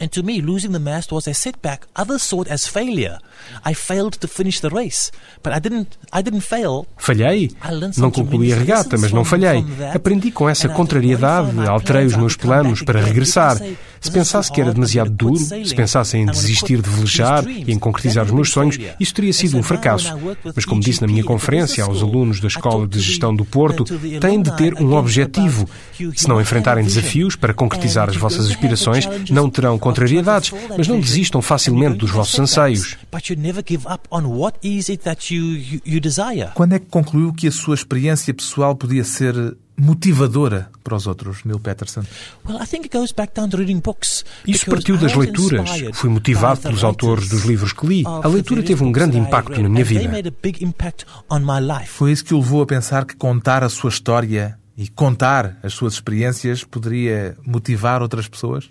Falhei. 6.96 7.50
Não 7.96 8.10
concluí 8.10 8.52
a 8.52 8.56
regata, 8.56 8.96
mas 8.96 9.12
não 9.12 9.24
falhei. 9.24 9.64
Aprendi 9.94 10.30
com 10.30 10.48
essa 10.48 10.68
contrariedade, 10.68 11.50
alterei 11.66 12.06
os 12.06 12.16
meus 12.16 12.36
planos 12.36 12.82
para 12.82 13.00
regressar. 13.00 13.58
Se 14.00 14.10
pensasse 14.10 14.50
que 14.50 14.60
era 14.60 14.72
demasiado 14.72 15.10
duro, 15.10 15.36
se 15.36 15.74
pensasse 15.74 16.16
em 16.16 16.26
desistir 16.26 16.80
de 16.80 16.90
velejar 16.90 17.46
e 17.48 17.72
em 17.72 17.78
concretizar 17.78 18.24
os 18.24 18.32
meus 18.32 18.50
sonhos, 18.50 18.76
isso 18.98 19.14
teria 19.14 19.32
sido 19.32 19.56
um 19.56 19.62
fracasso. 19.62 20.12
Mas, 20.54 20.64
como 20.64 20.80
disse 20.80 21.00
na 21.00 21.06
minha 21.06 21.22
conferência 21.24 21.84
aos 21.84 22.02
alunos 22.02 22.40
da 22.40 22.48
Escola 22.56 22.86
de 22.86 23.00
Gestão 23.00 23.34
do 23.34 23.44
Porto, 23.44 23.84
têm 24.20 24.42
de 24.42 24.54
ter 24.56 24.74
um 24.74 24.94
objetivo. 24.94 25.68
Se 26.14 26.28
não 26.28 26.40
enfrentarem 26.40 26.84
desafios 26.84 27.36
para 27.36 27.54
concretizar 27.54 28.08
as 28.08 28.16
vossas 28.16 28.46
aspirações, 28.46 29.06
não 29.30 29.48
terão 29.50 29.78
contrariedades, 29.78 30.52
mas 30.76 30.88
não 30.88 31.00
desistam 31.00 31.40
facilmente 31.42 31.98
dos 31.98 32.10
vossos 32.10 32.38
anseios. 32.38 32.96
Quando 36.54 36.72
é 36.74 36.78
que 36.78 36.86
concluiu 36.86 37.32
que 37.32 37.46
a 37.46 37.52
sua 37.52 37.74
experiência 37.74 38.32
pessoal 38.34 38.74
podia 38.74 39.04
ser 39.04 39.56
motivadora 39.76 40.70
para 40.84 40.94
os 40.94 41.06
outros, 41.06 41.44
Neil 41.44 41.58
Peterson? 41.58 42.02
Isso 44.46 44.66
partiu 44.66 44.96
das 44.96 45.14
leituras. 45.14 45.70
Fui 45.94 46.10
motivado 46.10 46.60
pelos 46.60 46.84
autores 46.84 47.28
dos 47.28 47.44
livros 47.44 47.72
que 47.72 47.86
li. 47.86 48.04
A 48.06 48.28
leitura 48.28 48.62
teve 48.62 48.82
um 48.84 48.92
grande 48.92 49.18
impacto 49.18 49.60
na 49.60 49.68
minha 49.68 49.84
vida. 49.84 50.00
Foi 51.86 52.12
isso 52.12 52.24
que 52.24 52.34
o 52.34 52.38
levou 52.38 52.62
a 52.62 52.66
pensar 52.66 53.04
que 53.04 53.16
contar 53.16 53.62
a 53.64 53.68
sua 53.68 53.90
história 53.90 54.58
e 54.76 54.88
contar 54.88 55.58
as 55.62 55.74
suas 55.74 55.94
experiências 55.94 56.64
poderia 56.64 57.36
motivar 57.46 58.02
outras 58.02 58.26
pessoas? 58.26 58.66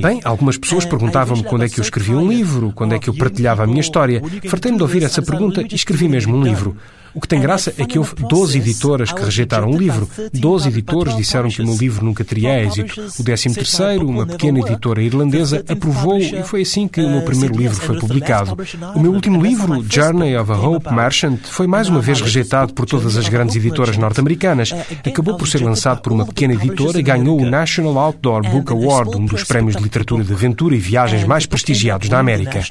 Bem, 0.00 0.20
algumas 0.24 0.56
pessoas 0.56 0.84
perguntavam-me 0.84 1.44
quando 1.44 1.64
é 1.64 1.68
que 1.68 1.78
eu 1.78 1.84
escrevia 1.84 2.16
um 2.16 2.28
livro, 2.28 2.72
quando 2.72 2.94
é 2.94 2.98
que 2.98 3.08
eu 3.08 3.14
partilhava 3.14 3.64
a 3.64 3.66
minha 3.66 3.80
história. 3.80 4.22
Fartei-me 4.48 4.78
de 4.78 4.82
ouvir 4.82 5.02
essa 5.02 5.22
pergunta 5.22 5.62
e 5.62 5.74
escrevi 5.74 6.08
mesmo 6.08 6.36
um 6.36 6.42
livro. 6.42 6.76
O 7.14 7.20
que 7.20 7.28
tem 7.28 7.40
graça 7.40 7.74
é 7.78 7.84
que 7.84 7.98
houve 7.98 8.14
12 8.14 8.58
editoras 8.58 9.12
que 9.12 9.24
rejeitaram 9.24 9.70
o 9.70 9.76
livro. 9.76 10.08
12 10.32 10.68
editores 10.68 11.16
disseram 11.16 11.48
que 11.48 11.62
o 11.62 11.66
meu 11.66 11.76
livro 11.76 12.04
nunca 12.04 12.24
teria 12.24 12.62
êxito. 12.62 13.00
O 13.18 13.24
13 13.24 13.54
terceiro, 13.54 14.06
uma 14.06 14.26
pequena 14.26 14.60
editora 14.60 15.02
irlandesa, 15.02 15.64
aprovou 15.68 16.18
e 16.18 16.42
foi 16.42 16.62
assim 16.62 16.86
que 16.86 17.00
o 17.00 17.10
meu 17.10 17.22
primeiro 17.22 17.56
livro 17.56 17.76
foi 17.76 17.98
publicado. 17.98 18.56
O 18.94 19.00
meu 19.00 19.12
último 19.12 19.42
livro, 19.42 19.84
Journey 19.88 20.36
of 20.36 20.52
a 20.52 20.56
Hope 20.56 20.94
Merchant, 21.18 21.38
foi 21.48 21.66
mais 21.66 21.88
uma 21.88 22.00
vez 22.00 22.20
rejeitado 22.20 22.72
por 22.72 22.86
todas 22.86 23.16
as 23.16 23.28
grandes 23.28 23.56
editoras 23.56 23.96
norte-americanas. 23.96 24.72
Acabou 25.04 25.36
por 25.36 25.48
ser 25.48 25.60
lançado 25.64 26.00
por 26.00 26.12
uma 26.12 26.24
pequena 26.24 26.54
editora 26.54 27.00
e 27.00 27.02
ganhou 27.02 27.40
o 27.40 27.44
National 27.44 27.98
Outdoor 27.98 28.42
Book 28.48 28.70
Award, 28.70 29.16
um 29.16 29.26
dos 29.26 29.42
prémios 29.42 29.74
de 29.74 29.82
literatura 29.82 30.22
de 30.22 30.32
aventura 30.32 30.76
e 30.76 30.78
viagens 30.78 31.24
mais 31.24 31.44
prestigiados 31.44 32.08
da 32.08 32.20
América. 32.20 32.62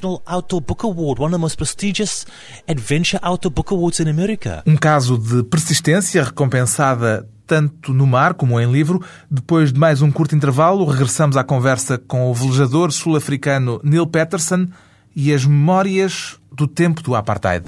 Um 4.66 4.78
caso 4.78 5.18
de 5.18 5.44
persistência 5.44 6.24
recompensada 6.24 7.28
tanto 7.46 7.94
no 7.94 8.08
mar 8.08 8.34
como 8.34 8.60
em 8.60 8.72
livro. 8.72 9.02
Depois 9.30 9.74
de 9.74 9.80
mais 9.80 10.02
um 10.02 10.10
curto 10.10 10.36
intervalo, 10.36 10.86
regressamos 10.86 11.36
à 11.36 11.44
conversa 11.44 11.98
com 11.98 12.32
o 12.32 12.34
velejador 12.34 12.94
sul-africano 12.94 13.82
Neil 13.84 14.08
Peterson 14.08 14.68
e 15.14 15.34
as 15.34 15.46
memórias 15.46 16.38
do 16.50 16.66
tempo 16.66 17.02
do 17.02 17.14
apartheid. 17.14 17.66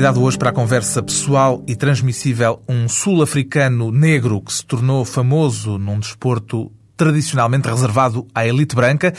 Convidado 0.00 0.22
hoje 0.22 0.38
para 0.38 0.48
a 0.48 0.54
conversa 0.54 1.02
pessoal 1.02 1.62
e 1.66 1.76
transmissível 1.76 2.62
um 2.66 2.88
sul-africano 2.88 3.92
negro 3.92 4.40
que 4.40 4.50
se 4.50 4.64
tornou 4.64 5.04
famoso 5.04 5.76
num 5.76 6.00
desporto 6.00 6.72
tradicionalmente 6.96 7.68
reservado 7.68 8.26
à 8.34 8.46
elite 8.46 8.74
branca. 8.74 9.12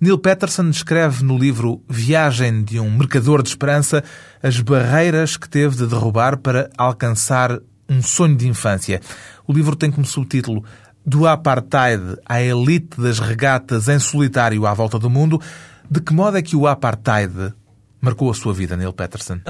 Neil 0.00 0.16
Patterson 0.16 0.68
escreve 0.68 1.24
no 1.24 1.36
livro 1.36 1.82
Viagem 1.88 2.62
de 2.62 2.78
um 2.78 2.96
Mercador 2.96 3.42
de 3.42 3.48
Esperança 3.48 4.04
as 4.40 4.60
barreiras 4.60 5.36
que 5.36 5.48
teve 5.48 5.74
de 5.74 5.86
derrubar 5.88 6.36
para 6.36 6.70
alcançar 6.78 7.58
um 7.88 8.00
sonho 8.00 8.36
de 8.36 8.46
infância. 8.46 9.00
O 9.48 9.52
livro 9.52 9.74
tem 9.74 9.90
como 9.90 10.06
subtítulo 10.06 10.62
Do 11.04 11.26
Apartheid 11.26 12.18
à 12.24 12.40
Elite 12.40 13.00
das 13.00 13.18
Regatas 13.18 13.88
em 13.88 13.98
Solitário 13.98 14.64
à 14.64 14.72
Volta 14.72 14.96
do 14.96 15.10
Mundo. 15.10 15.42
De 15.90 16.00
que 16.00 16.14
modo 16.14 16.36
é 16.36 16.42
que 16.42 16.54
o 16.54 16.68
Apartheid 16.68 17.52
marcou 18.00 18.30
a 18.30 18.34
sua 18.34 18.52
vida, 18.52 18.76
Neil 18.76 18.92
Patterson? 18.92 19.40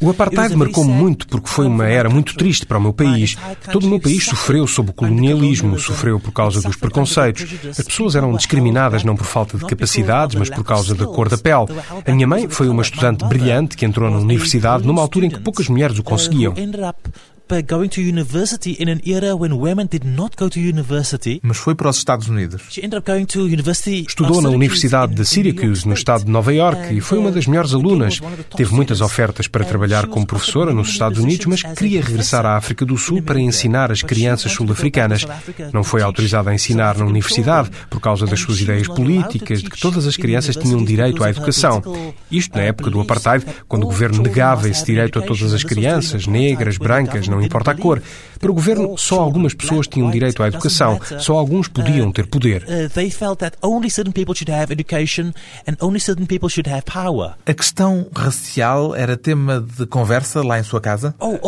O 0.00 0.10
apartheid 0.10 0.54
marcou-me 0.54 0.92
muito 0.92 1.26
porque 1.26 1.48
foi 1.48 1.66
uma 1.66 1.86
era 1.86 2.08
muito 2.08 2.36
triste 2.36 2.64
para 2.66 2.78
o 2.78 2.80
meu 2.80 2.92
país. 2.92 3.36
Todo 3.72 3.84
o 3.84 3.90
meu 3.90 4.00
país 4.00 4.24
sofreu 4.24 4.66
sob 4.66 4.90
o 4.90 4.92
colonialismo, 4.92 5.78
sofreu 5.78 6.20
por 6.20 6.32
causa 6.32 6.60
dos 6.60 6.76
preconceitos. 6.76 7.44
As 7.70 7.84
pessoas 7.84 8.14
eram 8.14 8.32
discriminadas 8.34 9.04
não 9.04 9.16
por 9.16 9.26
falta 9.26 9.58
de 9.58 9.64
capacidades, 9.66 10.36
mas 10.36 10.50
por 10.50 10.64
causa 10.64 10.94
da 10.94 11.06
cor 11.06 11.28
da 11.28 11.38
pele. 11.38 11.66
A 12.06 12.12
minha 12.12 12.26
mãe 12.26 12.48
foi 12.48 12.68
uma 12.68 12.82
estudante 12.82 13.24
brilhante 13.24 13.76
que 13.76 13.84
entrou 13.84 14.10
na 14.10 14.18
universidade 14.18 14.86
numa 14.86 15.02
altura 15.02 15.26
em 15.26 15.30
que 15.30 15.40
poucas 15.40 15.68
mulheres 15.68 15.98
o 15.98 16.02
conseguiam 16.02 16.54
going 17.48 17.88
to 17.88 18.00
university 18.00 18.76
in 18.80 18.88
an 18.88 19.00
era 19.06 19.36
when 19.36 19.52
women 19.52 19.86
did 19.86 20.04
not 20.04 20.36
go 20.36 20.48
to 20.48 20.58
university. 20.58 21.40
Mas 21.42 21.56
foi 21.56 21.74
para 21.74 21.88
os 21.88 21.98
Estados 21.98 22.28
Unidos. 22.28 22.62
She 22.70 22.80
ended 22.84 22.98
up 22.98 23.10
going 23.10 23.24
to 23.26 23.40
university 23.40 24.04
Estudou 24.06 24.42
na 24.42 24.48
Universidade 24.48 25.14
de 25.14 25.24
Syracuse, 25.24 25.86
no 25.86 25.94
estado 25.94 26.24
de 26.24 26.30
Nova 26.30 26.52
York, 26.52 26.94
e 26.94 27.00
foi 27.00 27.18
uma 27.18 27.30
das 27.30 27.46
melhores 27.46 27.72
alunas. 27.72 28.20
Teve 28.56 28.74
muitas 28.74 29.00
ofertas 29.00 29.46
para 29.46 29.64
trabalhar 29.64 30.06
como 30.06 30.26
professora 30.26 30.72
nos 30.72 30.88
Estados 30.88 31.18
Unidos, 31.18 31.46
mas 31.46 31.62
queria 31.62 32.02
regressar 32.02 32.44
à 32.44 32.56
África 32.56 32.84
do 32.84 32.96
Sul 32.96 33.22
para 33.22 33.40
ensinar 33.40 33.90
as 33.92 34.02
crianças 34.02 34.52
sul-africanas. 34.52 35.26
Não 35.72 35.84
foi 35.84 36.02
autorizada 36.02 36.50
a 36.50 36.54
ensinar 36.54 36.98
na 36.98 37.04
universidade 37.04 37.70
por 37.88 38.00
causa 38.00 38.26
das 38.26 38.40
suas 38.40 38.60
ideias 38.60 38.88
políticas, 38.88 39.62
de 39.62 39.70
que 39.70 39.80
todas 39.80 40.06
as 40.06 40.16
crianças 40.16 40.56
tinham 40.56 40.84
direito 40.84 41.22
à 41.22 41.30
educação. 41.30 41.82
Isto 42.30 42.56
na 42.56 42.64
época 42.64 42.90
do 42.90 43.00
apartheid, 43.00 43.44
quando 43.68 43.84
o 43.84 43.86
governo 43.86 44.22
negava 44.22 44.68
esse 44.68 44.84
direito 44.84 45.18
a 45.18 45.22
todas 45.22 45.52
as 45.52 45.62
crianças, 45.62 46.26
negras, 46.26 46.76
brancas, 46.76 47.28
não 47.36 47.44
importa 47.44 47.70
a 47.70 47.74
cor. 47.74 48.02
Para 48.38 48.50
o 48.50 48.54
governo, 48.54 48.96
só 48.96 49.20
algumas 49.20 49.54
pessoas 49.54 49.86
tinham 49.86 50.10
direito 50.10 50.42
à 50.42 50.48
educação, 50.48 51.00
só 51.18 51.34
alguns 51.34 51.68
podiam 51.68 52.12
ter 52.12 52.26
poder. 52.26 52.64
A 57.46 57.54
questão 57.54 58.06
racial 58.14 58.94
era 58.94 59.16
tema 59.16 59.60
de 59.60 59.86
conversa 59.86 60.42
lá 60.42 60.58
em 60.58 60.62
sua 60.62 60.80
casa? 60.80 61.14
Oh, 61.18 61.38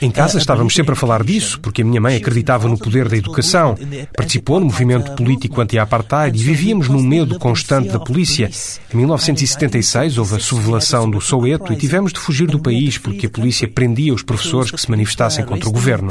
em 0.00 0.10
casa 0.10 0.38
estávamos 0.38 0.74
sempre 0.74 0.92
a 0.92 0.96
falar 0.96 1.22
disso, 1.22 1.60
porque 1.60 1.82
a 1.82 1.84
minha 1.84 2.00
mãe 2.00 2.16
acreditava 2.16 2.68
no 2.68 2.78
poder 2.78 3.08
da 3.08 3.16
educação. 3.16 3.76
Participou 4.16 4.60
no 4.60 4.66
movimento 4.66 5.12
político 5.12 5.60
anti-apartheid 5.60 6.38
e 6.38 6.42
vivíamos 6.42 6.88
num 6.88 7.02
medo 7.02 7.38
constante 7.38 7.88
da 7.88 7.98
polícia. 7.98 8.50
Em 8.92 8.96
1976 8.96 10.18
houve 10.18 10.36
a 10.36 10.40
sublevação 10.40 11.10
do 11.10 11.20
Soweto 11.20 11.72
e 11.72 11.76
tivemos 11.76 12.12
de 12.12 12.18
fugir 12.18 12.46
do 12.46 12.58
país 12.58 12.98
porque 12.98 13.26
a 13.26 13.30
polícia 13.30 13.68
prendia 13.92 14.14
os 14.14 14.22
professores 14.22 14.70
que 14.70 14.80
se 14.80 14.90
manifestassem 14.90 15.44
contra 15.44 15.68
o 15.68 15.72
governo. 15.72 16.10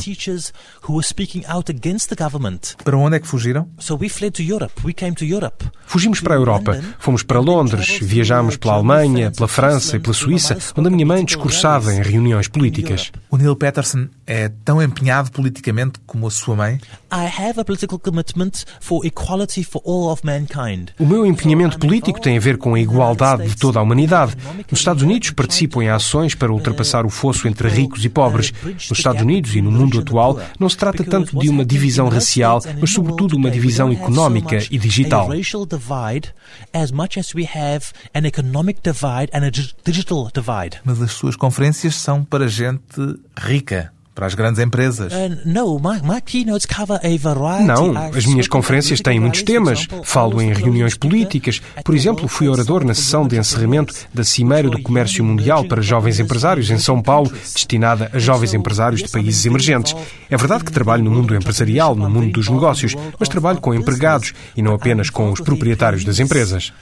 Para 2.84 2.98
onde 2.98 3.16
é 3.16 3.20
que 3.20 3.28
fugiram? 3.28 3.68
Fugimos 5.86 6.22
para 6.22 6.36
a 6.36 6.38
Europa. 6.38 6.80
Fomos 7.00 7.24
para 7.24 7.40
Londres, 7.40 7.98
viajámos 8.02 8.56
pela 8.56 8.76
Alemanha, 8.76 9.32
pela 9.32 9.48
França 9.48 9.96
e 9.98 10.00
pela 10.00 10.14
Suíça, 10.14 10.58
onde 10.78 10.88
a 10.88 10.92
minha 10.92 11.06
mãe 11.06 11.26
discursava 11.26 11.94
em 11.94 12.02
reuniões 12.02 12.48
políticas. 12.48 13.12
O 13.30 13.38
Neil 13.38 13.56
Patterson 13.56 14.08
é 14.28 14.50
tão 14.64 14.82
empenhado 14.82 15.32
politicamente 15.32 16.00
como 16.06 16.28
a 16.28 16.32
sua 16.32 16.56
mãe? 16.56 16.80
O 21.00 21.06
meu 21.06 21.26
empenhamento 21.26 21.80
político 21.80 22.22
tem 22.22 22.38
a 22.38 22.40
ver 22.40 22.58
com 22.58 22.76
a 22.76 22.80
igualdade 22.80 23.50
de 23.50 23.56
toda 23.56 23.80
a 23.80 23.82
humanidade. 23.82 24.38
Nos 24.70 24.80
Estados 24.80 25.04
Unidos 25.04 25.32
participo 25.32 25.82
em 25.82 25.90
ações 25.90 26.36
para 26.36 26.52
ultrapassar 26.52 26.92
ultrapassar 26.92 27.06
o 27.06 27.10
fosso 27.10 27.48
entre 27.48 27.68
ricos 27.72 28.06
e 28.06 28.10
pobres. 28.10 28.54
Nos 28.64 28.98
Estados 28.98 29.22
Unidos 29.22 29.56
e 29.56 29.62
no 29.62 29.72
mundo 29.72 30.00
atual, 30.00 30.40
não 30.60 30.70
se 30.70 30.78
trata 30.78 31.04
tanto 31.04 31.38
de 31.40 31.50
uma 31.50 31.66
divisão 31.66 32.10
racial, 32.10 32.62
mas 32.80 32.92
sobretudo 32.92 33.36
uma 33.36 33.50
divisão 33.50 33.92
económica 33.92 34.58
e 34.70 34.78
digital. 34.78 35.28
Mas 40.84 41.02
as 41.02 41.12
suas 41.12 41.36
conferências 41.36 41.96
são 41.96 42.24
para 42.24 42.48
gente 42.48 42.82
rica 43.38 43.92
para 44.14 44.26
as 44.26 44.34
grandes 44.34 44.62
empresas. 44.62 45.12
Uh, 45.14 45.42
não, 47.66 47.98
as 48.16 48.26
minhas 48.26 48.48
conferências 48.48 49.00
têm 49.00 49.20
muitos 49.20 49.44
temas. 49.44 49.88
Falo 50.04 50.42
em 50.42 50.54
reuniões 50.54 50.96
políticas. 50.96 51.62
Por 51.84 51.96
exemplo, 51.96 52.28
fui 52.28 52.48
orador 52.48 52.84
na 52.84 52.94
sessão 52.94 53.28
de 53.28 53.38
encerramento 53.38 53.94
da 54.14 54.24
Cimeira 54.24 54.70
do 54.70 54.82
Comércio 54.82 55.24
Mundial 55.24 55.66
para 55.66 55.82
Jovens 55.82 56.20
Empresários 56.20 56.70
em 56.70 56.78
São 56.78 57.02
Paulo, 57.02 57.32
destinada 57.32 58.10
a 58.14 58.20
jovens 58.20 58.54
empresários 58.54 59.02
de 59.02 59.10
países 59.10 59.46
emergentes. 59.46 59.96
É 60.30 60.38
verdade 60.38 60.64
que 60.64 60.72
trabalho 60.72 61.04
no 61.04 61.12
mundo 61.12 61.36
empresarial, 61.36 61.96
no 61.96 62.10
mundo 62.10 62.32
dos 62.32 62.50
negócios, 62.50 62.96
mas 63.20 63.30
trabalho 63.30 63.62
com 63.62 63.74
empregados 63.74 64.34
e 64.56 64.62
não 64.62 64.74
apenas 64.74 65.10
com 65.10 65.32
os 65.32 65.40
proprietários 65.40 66.04
das 66.04 66.20
empresas. 66.20 66.74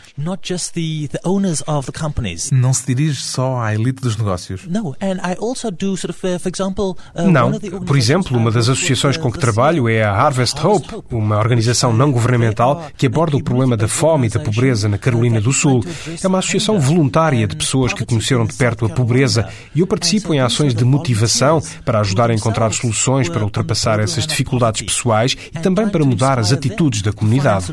Não 2.51 2.73
se 2.73 2.85
dirige 2.85 3.21
só 3.21 3.59
à 3.61 3.73
elite 3.73 4.01
dos 4.01 4.17
negócios. 4.17 4.67
Não, 4.67 4.95
and 5.01 5.17
I 5.23 5.35
also 5.39 5.71
do 5.71 5.95
sort 5.95 6.11
of, 6.11 6.27
uh, 6.27 6.39
for 6.39 6.49
example, 6.49 6.97
não. 7.31 7.51
Por 7.59 7.97
exemplo, 7.97 8.37
uma 8.37 8.51
das 8.51 8.69
associações 8.69 9.17
com 9.17 9.31
que 9.31 9.39
trabalho 9.39 9.87
é 9.87 10.03
a 10.03 10.11
Harvest 10.11 10.59
Hope, 10.65 11.03
uma 11.11 11.37
organização 11.37 11.93
não 11.93 12.11
governamental 12.11 12.87
que 12.97 13.07
aborda 13.07 13.37
o 13.37 13.43
problema 13.43 13.75
da 13.77 13.87
fome 13.87 14.27
e 14.27 14.29
da 14.29 14.39
pobreza 14.39 14.87
na 14.87 14.97
Carolina 14.97 15.39
do 15.39 15.51
Sul. 15.51 15.83
É 16.21 16.27
uma 16.27 16.39
associação 16.39 16.79
voluntária 16.79 17.47
de 17.47 17.55
pessoas 17.55 17.93
que 17.93 18.05
conheceram 18.05 18.45
de 18.45 18.53
perto 18.53 18.85
a 18.85 18.89
pobreza 18.89 19.49
e 19.73 19.79
eu 19.79 19.87
participo 19.87 20.33
em 20.33 20.39
ações 20.39 20.73
de 20.73 20.83
motivação 20.83 21.61
para 21.85 21.99
ajudar 21.99 22.29
a 22.29 22.33
encontrar 22.33 22.71
soluções 22.73 23.29
para 23.29 23.43
ultrapassar 23.43 23.99
essas 23.99 24.25
dificuldades 24.25 24.81
pessoais 24.81 25.35
e 25.53 25.59
também 25.59 25.89
para 25.89 26.03
mudar 26.03 26.39
as 26.39 26.51
atitudes 26.51 27.01
da 27.01 27.11
comunidade. 27.11 27.65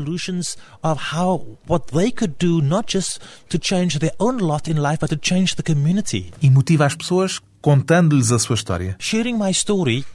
E 6.41 6.49
motiva 6.49 6.85
as 6.85 6.95
pessoas 6.95 7.41
contando-lhes 7.61 8.31
a 8.31 8.39
sua 8.39 8.55
história. 8.55 8.95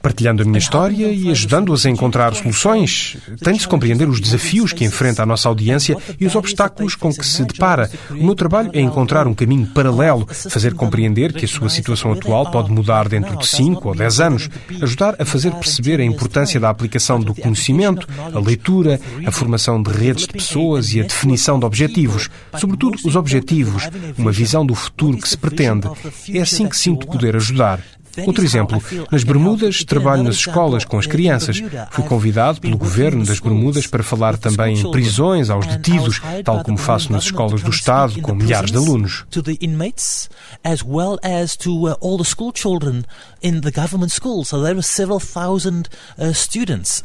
Partilhando 0.01 0.41
a 0.41 0.45
minha 0.45 0.57
história 0.57 1.11
e 1.11 1.29
ajudando-as 1.29 1.85
a 1.85 1.89
encontrar 1.89 2.33
soluções. 2.33 3.17
Tem 3.43 3.53
de 3.53 3.61
se 3.61 3.67
compreender 3.67 4.07
os 4.09 4.19
desafios 4.19 4.73
que 4.73 4.85
enfrenta 4.85 5.23
a 5.23 5.25
nossa 5.25 5.47
audiência 5.47 5.97
e 6.19 6.25
os 6.25 6.35
obstáculos 6.35 6.95
com 6.95 7.13
que 7.13 7.25
se 7.25 7.43
depara. 7.45 7.89
O 8.09 8.23
meu 8.23 8.35
trabalho 8.35 8.71
é 8.73 8.79
encontrar 8.79 9.27
um 9.27 9.33
caminho 9.33 9.67
paralelo, 9.67 10.27
fazer 10.27 10.73
compreender 10.73 11.33
que 11.33 11.45
a 11.45 11.47
sua 11.47 11.69
situação 11.69 12.11
atual 12.11 12.49
pode 12.49 12.71
mudar 12.71 13.07
dentro 13.07 13.37
de 13.37 13.47
5 13.47 13.87
ou 13.87 13.95
10 13.95 14.19
anos, 14.19 14.49
ajudar 14.81 15.15
a 15.19 15.25
fazer 15.25 15.51
perceber 15.51 15.99
a 15.99 16.03
importância 16.03 16.59
da 16.59 16.69
aplicação 16.69 17.19
do 17.19 17.35
conhecimento, 17.35 18.07
a 18.33 18.39
leitura, 18.39 18.99
a 19.25 19.31
formação 19.31 19.81
de 19.81 19.91
redes 19.91 20.25
de 20.25 20.33
pessoas 20.33 20.93
e 20.93 21.01
a 21.01 21.03
definição 21.03 21.59
de 21.59 21.65
objetivos, 21.65 22.29
sobretudo 22.57 22.97
os 23.05 23.15
objetivos, 23.15 23.89
uma 24.17 24.31
visão 24.31 24.65
do 24.65 24.75
futuro 24.75 25.17
que 25.17 25.27
se 25.27 25.37
pretende. 25.37 25.87
É 26.33 26.41
assim 26.41 26.67
que 26.67 26.77
sinto 26.77 27.07
poder 27.07 27.32
ajudar 27.37 27.53
ajudar. 27.53 27.79
Outro 28.27 28.43
exemplo, 28.43 28.79
nas 29.11 29.23
Bermudas 29.23 29.83
trabalho 29.83 30.21
nas 30.21 30.35
escolas 30.35 30.85
com 30.85 30.99
as 30.99 31.07
crianças. 31.07 31.63
Fui 31.89 32.03
convidado 32.03 32.61
pelo 32.61 32.77
governo 32.77 33.25
das 33.25 33.39
Bermudas 33.39 33.87
para 33.87 34.03
falar 34.03 34.37
também 34.37 34.77
em 34.77 34.91
prisões 34.91 35.49
aos 35.49 35.65
detidos, 35.65 36.21
tal 36.43 36.63
como 36.63 36.77
faço 36.77 37.11
nas 37.11 37.23
escolas 37.23 37.63
do 37.63 37.71
Estado 37.71 38.21
com 38.21 38.35
milhares 38.35 38.69
de 38.69 38.77
alunos. 38.77 39.25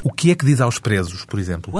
O 0.04 0.12
que 0.12 0.30
é 0.30 0.34
que 0.34 0.46
diz 0.46 0.60
aos 0.60 0.78
presos, 0.78 1.24
por 1.24 1.38
exemplo? 1.40 1.72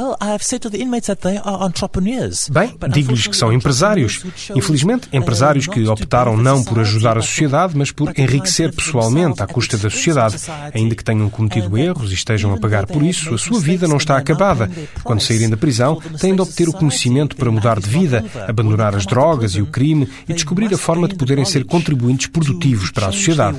Bem, 2.49 2.77
digo-lhes 2.90 3.27
que 3.27 3.37
são 3.37 3.53
empresários. 3.53 4.25
Infelizmente, 4.55 5.09
empresários 5.12 5.66
que 5.66 5.87
optaram 5.87 6.37
não 6.37 6.64
por 6.64 6.81
ajudar 6.81 7.16
a 7.16 7.23
sociedade, 7.23 7.77
mas 7.77 7.90
por 7.92 8.12
enriquecer 8.18 8.75
pessoalmente 8.75 9.42
à 9.42 9.47
custa 9.47 9.77
da 9.77 9.88
sociedade. 9.88 10.37
Ainda 10.75 10.94
que 10.94 11.05
tenham 11.05 11.31
cometido 11.31 11.79
erros 11.79 12.11
e 12.11 12.14
estejam 12.14 12.53
a 12.53 12.59
pagar 12.59 12.87
por 12.87 13.03
isso, 13.03 13.35
a 13.35 13.38
sua 13.38 13.61
vida 13.61 13.87
não 13.87 13.97
está 13.97 14.16
acabada. 14.16 14.71
Quando 15.05 15.21
saírem 15.21 15.49
da 15.49 15.57
prisão, 15.57 16.01
têm 16.21 16.35
de 16.35 16.40
obter 16.42 16.68
o 16.68 16.73
conhecimento 16.73 17.37
para 17.37 17.51
mudar 17.51 17.79
de 17.81 17.88
vida, 17.88 18.25
abandonar 18.49 18.94
as 18.94 19.07
drogas 19.07 19.53
e 19.53 19.62
o 19.62 19.66
crime 19.66 20.09
e 20.29 20.35
descobrir 20.35 20.73
a 20.75 20.79
forma 20.79 21.07
de 21.07 21.14
poderem 21.14 21.44
ser 21.44 21.64
contribuintes 21.64 22.27
produtivos 22.27 22.90
para 22.90 23.09
a 23.09 23.12
sociedade. 23.12 23.59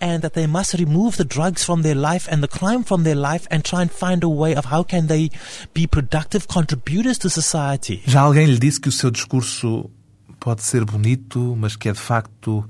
And 0.00 0.22
that 0.22 0.34
they 0.34 0.46
must 0.46 0.74
remove 0.74 1.16
the 1.16 1.24
drugs 1.24 1.64
from 1.64 1.82
their 1.82 1.94
life 1.94 2.28
and 2.30 2.42
the 2.42 2.48
crime 2.48 2.84
from 2.84 3.04
their 3.04 3.16
life 3.16 3.46
and 3.50 3.62
try 3.64 3.82
and 3.82 3.90
find 3.90 4.22
a 4.22 4.28
way 4.28 4.54
of 4.54 4.66
how 4.66 4.82
can 4.82 5.06
they 5.06 5.30
be 5.72 5.86
productive 5.86 6.46
contributors 6.48 7.18
to 7.18 7.28
society. 7.28 8.02
Já 8.06 8.20
alguém 8.22 8.46
lhe 8.46 8.58
disse 8.58 8.80
que 8.80 8.88
o 8.88 8.92
seu 8.92 9.10
discurso 9.10 9.90
pode 10.40 10.62
ser 10.62 10.84
bonito, 10.84 11.56
mas 11.58 11.76
que 11.76 11.88
é 11.88 11.92
de 11.92 12.00
facto 12.00 12.68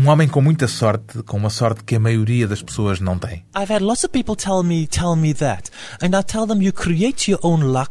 Um 0.00 0.08
homem 0.08 0.26
com 0.26 0.40
muita 0.40 0.66
sorte, 0.66 1.22
com 1.24 1.36
uma 1.36 1.50
sorte 1.50 1.84
que 1.84 1.94
a 1.94 2.00
maioria 2.00 2.48
das 2.48 2.62
pessoas 2.62 3.00
não 3.00 3.18
tem. 3.18 3.44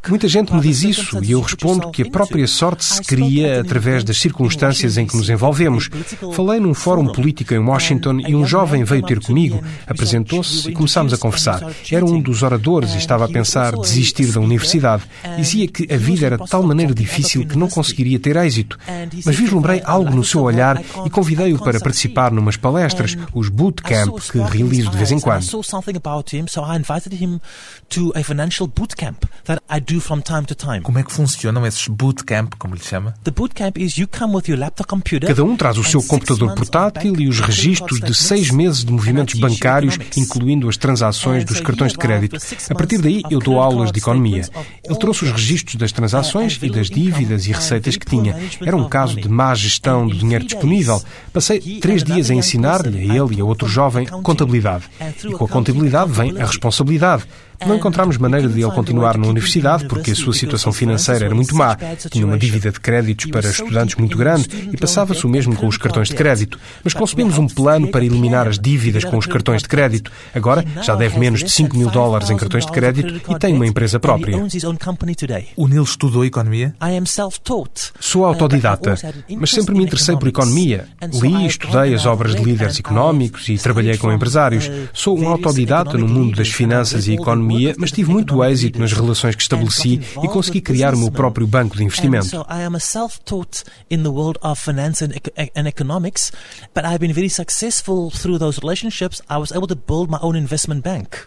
Muita 0.10 0.28
gente 0.28 0.52
me 0.52 0.60
diz 0.60 0.82
isso 0.82 1.24
e 1.24 1.34
eu 1.34 1.40
respondo 1.40 1.92
que 1.92 2.02
a 2.02 2.10
própria 2.10 2.48
sorte 2.48 2.84
se 2.84 3.04
cria 3.04 3.62
através 3.62 4.04
das 4.04 4.18
circunstâncias 4.18 4.98
em 4.98 5.06
que 5.06 5.16
nos 5.16 5.30
envolvemos. 5.30 5.88
Falei 6.34 6.60
num 6.60 6.74
fórum 6.74 7.06
político 7.06 7.54
em 7.54 7.60
Washington 7.60 8.22
e 8.28 8.34
um 8.34 8.44
jovem 8.44 8.84
veio 8.84 9.04
ter 9.04 9.20
comigo, 9.20 9.64
apresentou-se 9.86 10.68
e 10.68 10.74
começámos 10.74 11.14
a 11.14 11.18
conversar. 11.18 11.62
Era 11.92 12.04
um 12.04 12.20
dos 12.20 12.42
oradores 12.42 12.96
e 12.96 12.98
estava 12.98 13.26
a 13.26 13.30
pensar 13.30 13.76
desistir 13.76 14.32
da 14.32 14.40
universidade. 14.40 15.04
Dizia 15.38 15.68
que 15.68 15.94
a 15.94 15.98
vida 15.98 16.26
era 16.26 16.38
de 16.40 16.50
tal 16.50 16.64
maneira 16.64 16.92
difícil 16.92 17.46
que 17.46 17.56
não 17.56 17.70
conseguiria 17.70 18.18
ter 18.18 18.36
êxito. 18.36 18.80
Mas 19.24 19.36
vislumbrei 19.36 19.84
algo 19.86 20.10
no 20.10 20.24
seu 20.24 20.42
olhar 20.42 20.82
e 21.06 21.10
convidei-o 21.12 21.60
para 21.60 21.80
participar 21.80 21.99
numas 22.32 22.56
palestras, 22.56 23.18
os 23.34 23.50
bootcamp 23.50 24.20
que 24.32 24.40
realizo 24.40 24.90
de 24.90 24.98
vez 24.98 25.12
em 25.12 25.20
quando. 25.20 25.44
Como 30.84 31.00
é 31.00 31.04
que 31.04 31.12
funcionam 31.12 31.66
esses 31.66 31.88
bootcamp, 31.88 32.54
como 32.58 32.76
lhe 32.76 32.84
chama? 32.84 33.14
Cada 35.28 35.44
um 35.44 35.56
traz 35.56 35.78
o 35.78 35.84
seu 35.84 36.02
computador 36.04 36.54
portátil 36.56 37.20
e 37.20 37.28
os 37.28 37.40
registros 37.40 38.00
de 38.00 38.14
seis 38.14 38.52
meses 38.52 38.86
de 38.86 38.92
movimentos 38.92 39.40
bancários, 39.40 39.98
incluindo 40.16 40.70
as 40.70 40.78
transações 40.78 41.44
dos 41.44 41.60
cartões 41.60 41.92
de 41.92 41.98
crédito. 41.98 42.38
A 42.70 42.76
partir 42.76 43.00
daí, 43.00 43.22
eu 43.30 43.40
dou 43.40 43.60
aulas 43.60 43.92
de 43.92 44.00
economia. 44.00 44.48
Ele 44.84 44.98
trouxe 44.98 45.26
os 45.26 45.32
registros 45.32 45.76
das 45.76 45.92
transações 45.92 46.60
e 46.62 46.70
das 46.70 46.90
dívidas 46.90 47.48
e 47.48 47.52
receitas 47.52 47.98
que 47.98 48.06
tinha. 48.06 48.36
Era 48.66 48.76
um 48.76 48.88
caso 48.88 49.16
de 49.20 49.28
má 49.28 49.54
gestão 49.56 50.08
do 50.08 50.16
dinheiro 50.16 50.46
disponível. 50.46 51.02
Passei 51.34 51.79
três 51.80 52.04
dias 52.04 52.30
a 52.30 52.34
ensinar-lhe, 52.34 53.12
a 53.12 53.16
ele 53.16 53.36
e 53.38 53.42
a 53.42 53.46
outro 53.46 53.68
jovem, 53.68 54.06
contabilidade. 54.06 54.86
E 55.24 55.32
com 55.32 55.46
a 55.46 55.48
contabilidade 55.48 56.12
vem 56.12 56.40
a 56.40 56.46
responsabilidade. 56.46 57.24
Não 57.66 57.76
encontramos 57.76 58.18
maneira 58.18 58.48
de 58.48 58.62
ele 58.62 58.72
continuar 58.72 59.18
na 59.18 59.28
universidade 59.28 59.86
porque 59.86 60.12
a 60.12 60.16
sua 60.16 60.34
situação 60.34 60.72
financeira 60.72 61.26
era 61.26 61.36
muito 61.36 61.56
má. 61.56 61.78
Tinha 62.10 62.26
uma 62.26 62.38
dívida 62.38 62.72
de 62.72 62.80
créditos 62.80 63.26
para 63.28 63.50
estudantes 63.50 63.96
muito 63.96 64.18
grande 64.18 64.70
e 64.72 64.78
passava-se 64.78 65.26
o 65.26 65.30
mesmo 65.30 65.56
com 65.56 65.68
os 65.68 65.78
cartões 65.78 66.10
de 66.10 66.16
crédito. 66.16 66.60
Mas 66.84 66.94
concebemos 66.94 67.38
um 67.38 67.48
plano 67.48 67.90
para 67.90 68.06
eliminar 68.06 68.48
as 68.48 68.58
dívidas 68.58 69.04
com 69.04 69.18
os 69.18 69.26
cartões 69.26 69.62
de 69.62 69.68
crédito. 69.68 70.12
Agora 70.34 70.64
já 70.82 70.96
deve 70.96 71.20
menos 71.20 71.44
de 71.44 71.50
5 71.50 71.76
mil 71.78 71.90
dólares 71.90 72.30
em 72.30 72.38
cartões 72.38 72.66
de 72.66 72.72
crédito 72.72 73.22
e 73.30 73.38
tem 73.38 73.54
uma 73.54 73.68
empresa 73.68 74.00
própria. 74.00 74.38
O 75.56 75.68
Neil 75.68 75.84
estudou 75.84 76.24
economia? 76.24 76.74
Sou 78.00 78.26
autodidata, 78.26 78.96
mas 79.38 79.52
sempre 79.52 79.76
me 79.76 79.84
interessei 79.84 80.16
por 80.16 80.28
economia. 80.28 80.88
Li 81.14 81.44
e 81.44 81.48
estudei 81.48 81.94
as 81.94 82.06
obras 82.06 82.36
de 82.36 82.44
líderes 82.44 82.80
económicos 82.80 83.50
e 83.50 83.58
trabalhei 83.58 83.98
com 83.98 84.12
empresários. 84.12 84.70
Sou 84.94 85.20
um 85.20 85.28
autodidata 85.28 85.98
no 85.98 86.08
mundo 86.08 86.38
das 86.38 86.50
finanças 86.50 87.08
e 87.08 87.14
economia 87.14 87.49
economia, 87.50 87.76
mas 87.78 87.92
tive 87.92 88.12
muito 88.12 88.44
êxito 88.44 88.80
nas 88.80 88.94
relações 88.94 89.36
que 89.36 89.42
estabeleci 89.42 90.00
e 90.24 90.28
consegui 90.28 90.62
criar 90.62 90.94
o 90.94 90.98
meu 90.98 91.12
próprio 91.12 91.48
banco 91.48 91.76
de 91.76 91.84
investimento. 91.84 92.46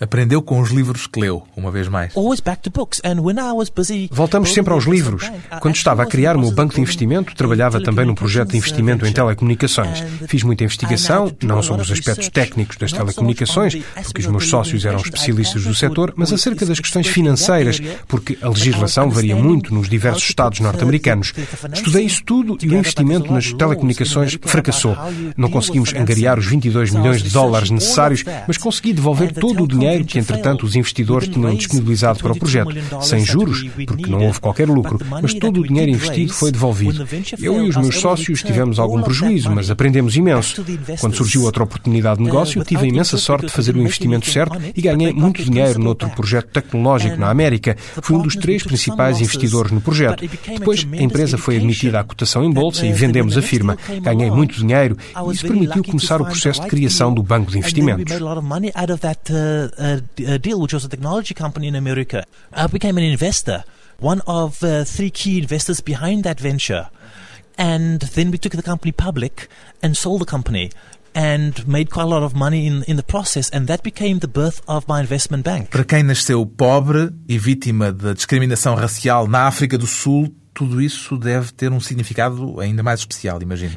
Aprendeu 0.00 0.42
com 0.42 0.60
os 0.60 0.70
livros 0.70 1.06
que 1.06 1.20
leu, 1.20 1.42
uma 1.56 1.70
vez 1.70 1.88
mais. 1.88 2.14
Voltamos 4.12 4.52
sempre 4.52 4.72
aos 4.72 4.84
livros. 4.84 5.30
Quando 5.60 5.74
estava 5.74 6.02
a 6.02 6.06
criar 6.06 6.36
o 6.36 6.40
meu 6.40 6.50
banco 6.52 6.74
de 6.74 6.80
investimento, 6.80 7.34
trabalhava 7.34 7.80
também 7.80 8.06
num 8.06 8.14
projeto 8.14 8.50
de 8.50 8.56
investimento 8.56 9.06
em 9.06 9.12
telecomunicações. 9.12 10.02
Fiz 10.26 10.42
muita 10.42 10.64
investigação, 10.64 11.32
não 11.42 11.62
sobre 11.62 11.82
os 11.82 11.90
aspectos 11.90 12.28
técnicos 12.28 12.76
das 12.76 12.92
telecomunicações, 12.92 13.76
porque 14.04 14.20
os 14.20 14.26
meus 14.26 14.48
sócios 14.48 14.84
eram 14.84 14.98
especialistas 14.98 15.64
do 15.64 15.74
setor, 15.74 16.11
mas 16.16 16.32
acerca 16.32 16.64
das 16.66 16.80
questões 16.80 17.06
financeiras, 17.06 17.80
porque 18.08 18.38
a 18.40 18.48
legislação 18.48 19.10
varia 19.10 19.36
muito 19.36 19.74
nos 19.74 19.88
diversos 19.88 20.28
Estados 20.28 20.60
norte-americanos. 20.60 21.32
Estudei 21.72 22.04
isso 22.04 22.22
tudo 22.24 22.56
e 22.62 22.68
o 22.68 22.74
investimento 22.74 23.32
nas 23.32 23.52
telecomunicações 23.52 24.38
fracassou. 24.42 24.96
Não 25.36 25.50
conseguimos 25.50 25.94
angariar 25.94 26.38
os 26.38 26.46
22 26.46 26.90
milhões 26.90 27.22
de 27.22 27.30
dólares 27.30 27.70
necessários, 27.70 28.24
mas 28.46 28.56
consegui 28.56 28.92
devolver 28.92 29.32
todo 29.32 29.64
o 29.64 29.68
dinheiro 29.68 30.04
que, 30.04 30.18
entretanto, 30.18 30.64
os 30.64 30.76
investidores 30.76 31.28
tinham 31.28 31.54
disponibilizado 31.54 32.20
para 32.20 32.32
o 32.32 32.38
projeto, 32.38 32.74
sem 33.02 33.24
juros, 33.24 33.64
porque 33.86 34.10
não 34.10 34.24
houve 34.24 34.40
qualquer 34.40 34.68
lucro, 34.68 34.98
mas 35.20 35.34
todo 35.34 35.60
o 35.60 35.66
dinheiro 35.66 35.90
investido 35.90 36.32
foi 36.32 36.50
devolvido. 36.50 37.06
Eu 37.40 37.64
e 37.64 37.68
os 37.68 37.76
meus 37.76 37.98
sócios 37.98 38.42
tivemos 38.42 38.78
algum 38.78 39.02
prejuízo, 39.02 39.50
mas 39.50 39.70
aprendemos 39.70 40.16
imenso. 40.16 40.64
Quando 41.00 41.16
surgiu 41.16 41.42
outra 41.42 41.64
oportunidade 41.64 42.18
de 42.18 42.24
negócio, 42.24 42.64
tive 42.64 42.84
a 42.84 42.88
imensa 42.88 43.16
sorte 43.16 43.46
de 43.46 43.52
fazer 43.52 43.76
o 43.76 43.80
investimento 43.80 44.30
certo 44.30 44.58
e 44.74 44.80
ganhei 44.80 45.12
muito 45.12 45.44
dinheiro 45.44 45.78
no 45.78 45.94
outro 46.04 46.16
projeto 46.16 46.48
tecnológico 46.48 47.16
na 47.16 47.30
América. 47.30 47.76
Fui 48.02 48.16
um 48.16 48.22
dos 48.22 48.36
três 48.36 48.62
principais 48.62 49.20
investidores 49.20 49.72
no 49.72 49.80
projeto. 49.80 50.24
Depois, 50.46 50.86
a 50.92 51.02
empresa 51.02 51.38
foi 51.38 51.56
admitida 51.56 52.00
à 52.00 52.04
cotação 52.04 52.44
em 52.44 52.50
bolsa 52.50 52.86
e 52.86 52.92
vendemos 52.92 53.36
a 53.36 53.42
firma. 53.42 53.76
Ganhei 54.00 54.30
muito 54.30 54.54
dinheiro 54.54 54.96
e 55.28 55.32
isso 55.32 55.46
permitiu 55.46 55.84
começar 55.84 56.20
o 56.20 56.24
processo 56.24 56.62
de 56.62 56.68
criação 56.68 57.12
do 57.12 57.22
banco 57.22 57.50
de 57.50 57.58
investimentos. 57.58 58.12
One 64.02 64.20
of 64.26 64.64
uh, 64.64 64.84
three 64.84 65.10
key 65.10 65.38
investors 65.38 65.80
behind 65.80 66.24
that 66.24 66.42
venture. 66.42 66.88
And 67.56 68.00
then 68.00 68.32
we 68.32 68.38
took 68.38 68.56
the 68.56 68.62
company 68.62 68.90
public 68.90 69.46
and 69.80 69.94
sold 69.94 70.22
the 70.22 70.26
company 70.26 70.70
and 71.14 71.66
made 71.66 71.90
quite 71.90 72.04
a 72.04 72.08
lot 72.08 72.22
of 72.22 72.34
money 72.34 72.66
in, 72.66 72.82
in 72.84 72.96
the 72.96 73.02
process, 73.02 73.50
and 73.50 73.66
that 73.66 73.82
became 73.82 74.18
the 74.20 74.28
birth 74.28 74.62
of 74.66 74.86
my 74.88 75.00
investment 75.00 75.44
bank. 75.44 75.70
Para 75.70 75.84
quem 75.84 76.02
nasceu 76.02 76.44
pobre 76.46 77.10
e 77.28 77.38
vítima 77.38 77.92
da 77.92 78.12
discriminação 78.12 78.74
racial 78.74 79.26
na 79.26 79.46
África 79.46 79.76
do 79.76 79.86
Sul, 79.86 80.34
tudo 80.54 80.82
isso 80.82 81.16
deve 81.16 81.50
ter 81.52 81.72
um 81.72 81.80
significado 81.80 82.60
ainda 82.60 82.82
mais 82.82 83.00
especial, 83.00 83.40
imagino. 83.40 83.72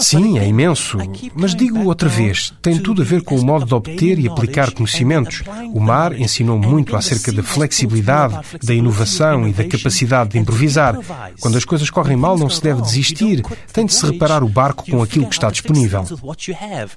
Sim, 0.00 0.38
é 0.38 0.46
imenso. 0.46 0.98
Mas 1.34 1.54
digo 1.54 1.80
outra 1.84 2.08
vez, 2.08 2.54
tem 2.62 2.78
tudo 2.78 3.02
a 3.02 3.04
ver 3.04 3.22
com 3.22 3.36
o 3.36 3.44
modo 3.44 3.66
de 3.66 3.74
obter 3.74 4.18
e 4.18 4.28
aplicar 4.28 4.70
conhecimentos. 4.70 5.42
O 5.74 5.80
mar 5.80 6.18
ensinou 6.18 6.58
muito 6.58 6.94
acerca 6.96 7.32
da 7.32 7.42
flexibilidade, 7.42 8.38
da 8.62 8.72
inovação 8.72 9.48
e 9.48 9.52
da 9.52 9.64
capacidade 9.64 10.30
de 10.30 10.38
improvisar. 10.38 10.96
Quando 11.40 11.58
as 11.58 11.64
coisas 11.64 11.90
correm 11.90 12.16
mal, 12.16 12.38
não 12.38 12.48
se 12.48 12.62
deve 12.62 12.82
desistir. 12.82 13.42
Tem 13.72 13.84
de 13.84 13.92
se 13.92 14.06
reparar 14.06 14.44
o 14.44 14.48
barco 14.48 14.88
com 14.88 15.02
aquilo 15.02 15.26
que 15.26 15.34
está 15.34 15.50
disponível. 15.50 16.04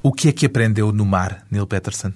O 0.04 0.12
que 0.12 0.30
é 0.30 0.32
que 0.32 0.46
aprendeu 0.46 0.92
no 0.92 1.06
mar, 1.06 1.46
Neil 1.50 1.66
Peterson? 1.66 2.12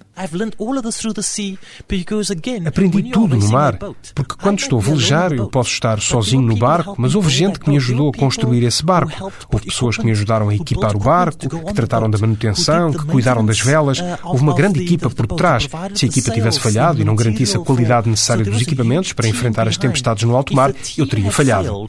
Aprendi 2.68 3.04
tudo 3.12 3.36
no 3.36 3.50
mar, 3.50 3.78
porque 4.14 4.36
quando 4.40 4.60
estou 4.60 4.80
a 4.80 4.84
velejar, 4.84 5.34
eu 5.34 5.48
posso 5.48 5.72
estar 5.72 6.00
sozinho 6.00 6.44
no 6.44 6.56
barco 6.56 6.67
barco, 6.68 6.96
mas 6.98 7.16
houve 7.16 7.30
gente 7.30 7.60
que 7.60 7.70
me 7.70 7.78
ajudou 7.78 8.10
a 8.10 8.18
construir 8.18 8.64
esse 8.64 8.84
barco. 8.84 9.32
Houve 9.52 9.66
pessoas 9.66 9.98
que 9.98 10.06
me 10.06 10.12
ajudaram 10.12 10.50
a 10.50 10.56
equipar 10.56 10.96
o 10.96 11.00
barco, 11.00 11.38
que 11.38 11.74
trataram 11.74 12.10
da 12.10 12.18
manutenção, 12.18 12.92
que 12.92 13.06
cuidaram 13.06 13.46
das 13.46 13.60
velas. 13.60 14.00
Houve 14.24 14.44
uma 14.44 14.54
grande 14.54 14.82
equipa 14.82 15.10
por 15.10 15.28
trás. 15.28 15.68
Se 15.94 16.06
a 16.06 16.10
equipa 16.10 16.32
tivesse 16.32 16.60
falhado 16.60 17.02
e 17.02 17.06
não 17.06 17.16
garantisse 17.16 17.58
a 17.58 17.60
qualidade 17.60 18.10
necessária 18.10 18.44
dos 18.44 18.62
equipamentos 18.62 19.14
para 19.14 19.28
enfrentar 19.28 19.68
as 19.68 19.78
tempestades 19.78 20.24
no 20.24 20.36
alto 20.36 20.54
mar, 20.56 20.74
eu 20.98 21.08
teria 21.08 21.32
falhado 21.32 21.88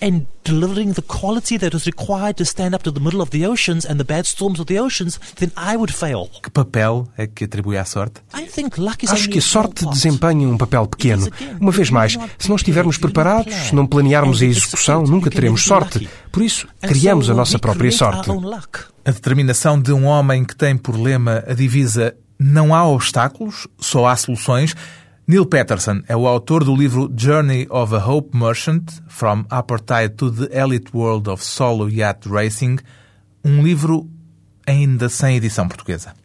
and 0.00 0.26
delivering 0.44 0.94
the 0.94 1.02
quality 1.02 1.58
that 1.58 1.74
was 1.74 1.86
required 1.86 2.36
to 2.36 2.44
stand 2.44 2.74
up 2.74 2.82
to 2.82 2.92
the 2.92 3.00
middle 3.00 3.20
of 3.20 3.30
the 3.30 3.46
oceans 3.46 3.84
and 3.84 3.98
the 3.98 4.04
bad 4.04 4.26
storms 4.26 4.58
of 4.58 4.66
the 4.66 4.78
oceans, 4.78 5.18
then 5.36 5.52
I 5.56 5.76
would 5.76 5.92
fail. 5.92 6.28
Que 6.42 6.50
papel 6.50 7.08
é 7.16 7.26
que 7.26 7.44
atribui 7.44 7.76
à 7.76 7.84
sorte? 7.84 8.22
Acho 8.32 9.28
que 9.28 9.38
a 9.38 9.42
sorte 9.42 9.86
desempenha 9.86 10.48
um 10.48 10.56
papel 10.56 10.86
pequeno. 10.86 11.28
Uma 11.60 11.70
vez 11.70 11.90
mais, 11.90 12.18
se 12.38 12.48
não 12.48 12.56
estivermos 12.56 12.98
preparados, 12.98 13.54
se 13.54 13.74
não 13.74 13.86
planearmos 13.86 14.42
a 14.42 14.46
execução, 14.46 15.02
nunca 15.04 15.30
teremos 15.30 15.62
sorte. 15.62 16.08
Por 16.32 16.42
isso, 16.42 16.66
criamos 16.80 17.28
a 17.28 17.34
nossa 17.34 17.58
própria 17.58 17.92
sorte. 17.92 18.30
A 19.04 19.10
determinação 19.10 19.80
de 19.80 19.92
um 19.92 20.04
homem 20.06 20.44
que 20.44 20.56
tem 20.56 20.76
por 20.76 20.96
lema 20.96 21.44
a 21.46 21.54
divisa 21.54 22.14
não 22.38 22.74
há 22.74 22.86
obstáculos, 22.88 23.66
só 23.78 24.06
há 24.06 24.16
soluções 24.16 24.74
Neil 25.30 25.46
Peterson 25.46 26.02
é 26.08 26.16
o 26.16 26.26
autor 26.26 26.64
do 26.64 26.74
livro 26.74 27.08
Journey 27.16 27.64
of 27.70 27.94
a 27.94 28.04
Hope 28.04 28.36
Merchant, 28.36 29.00
From 29.06 29.44
Apartheid 29.48 30.16
to 30.16 30.28
the 30.28 30.52
Elite 30.52 30.90
World 30.92 31.30
of 31.30 31.44
Solo 31.44 31.88
Yacht 31.88 32.28
Racing, 32.28 32.78
um 33.44 33.62
livro 33.62 34.10
ainda 34.66 35.08
sem 35.08 35.36
edição 35.36 35.68
portuguesa. 35.68 36.16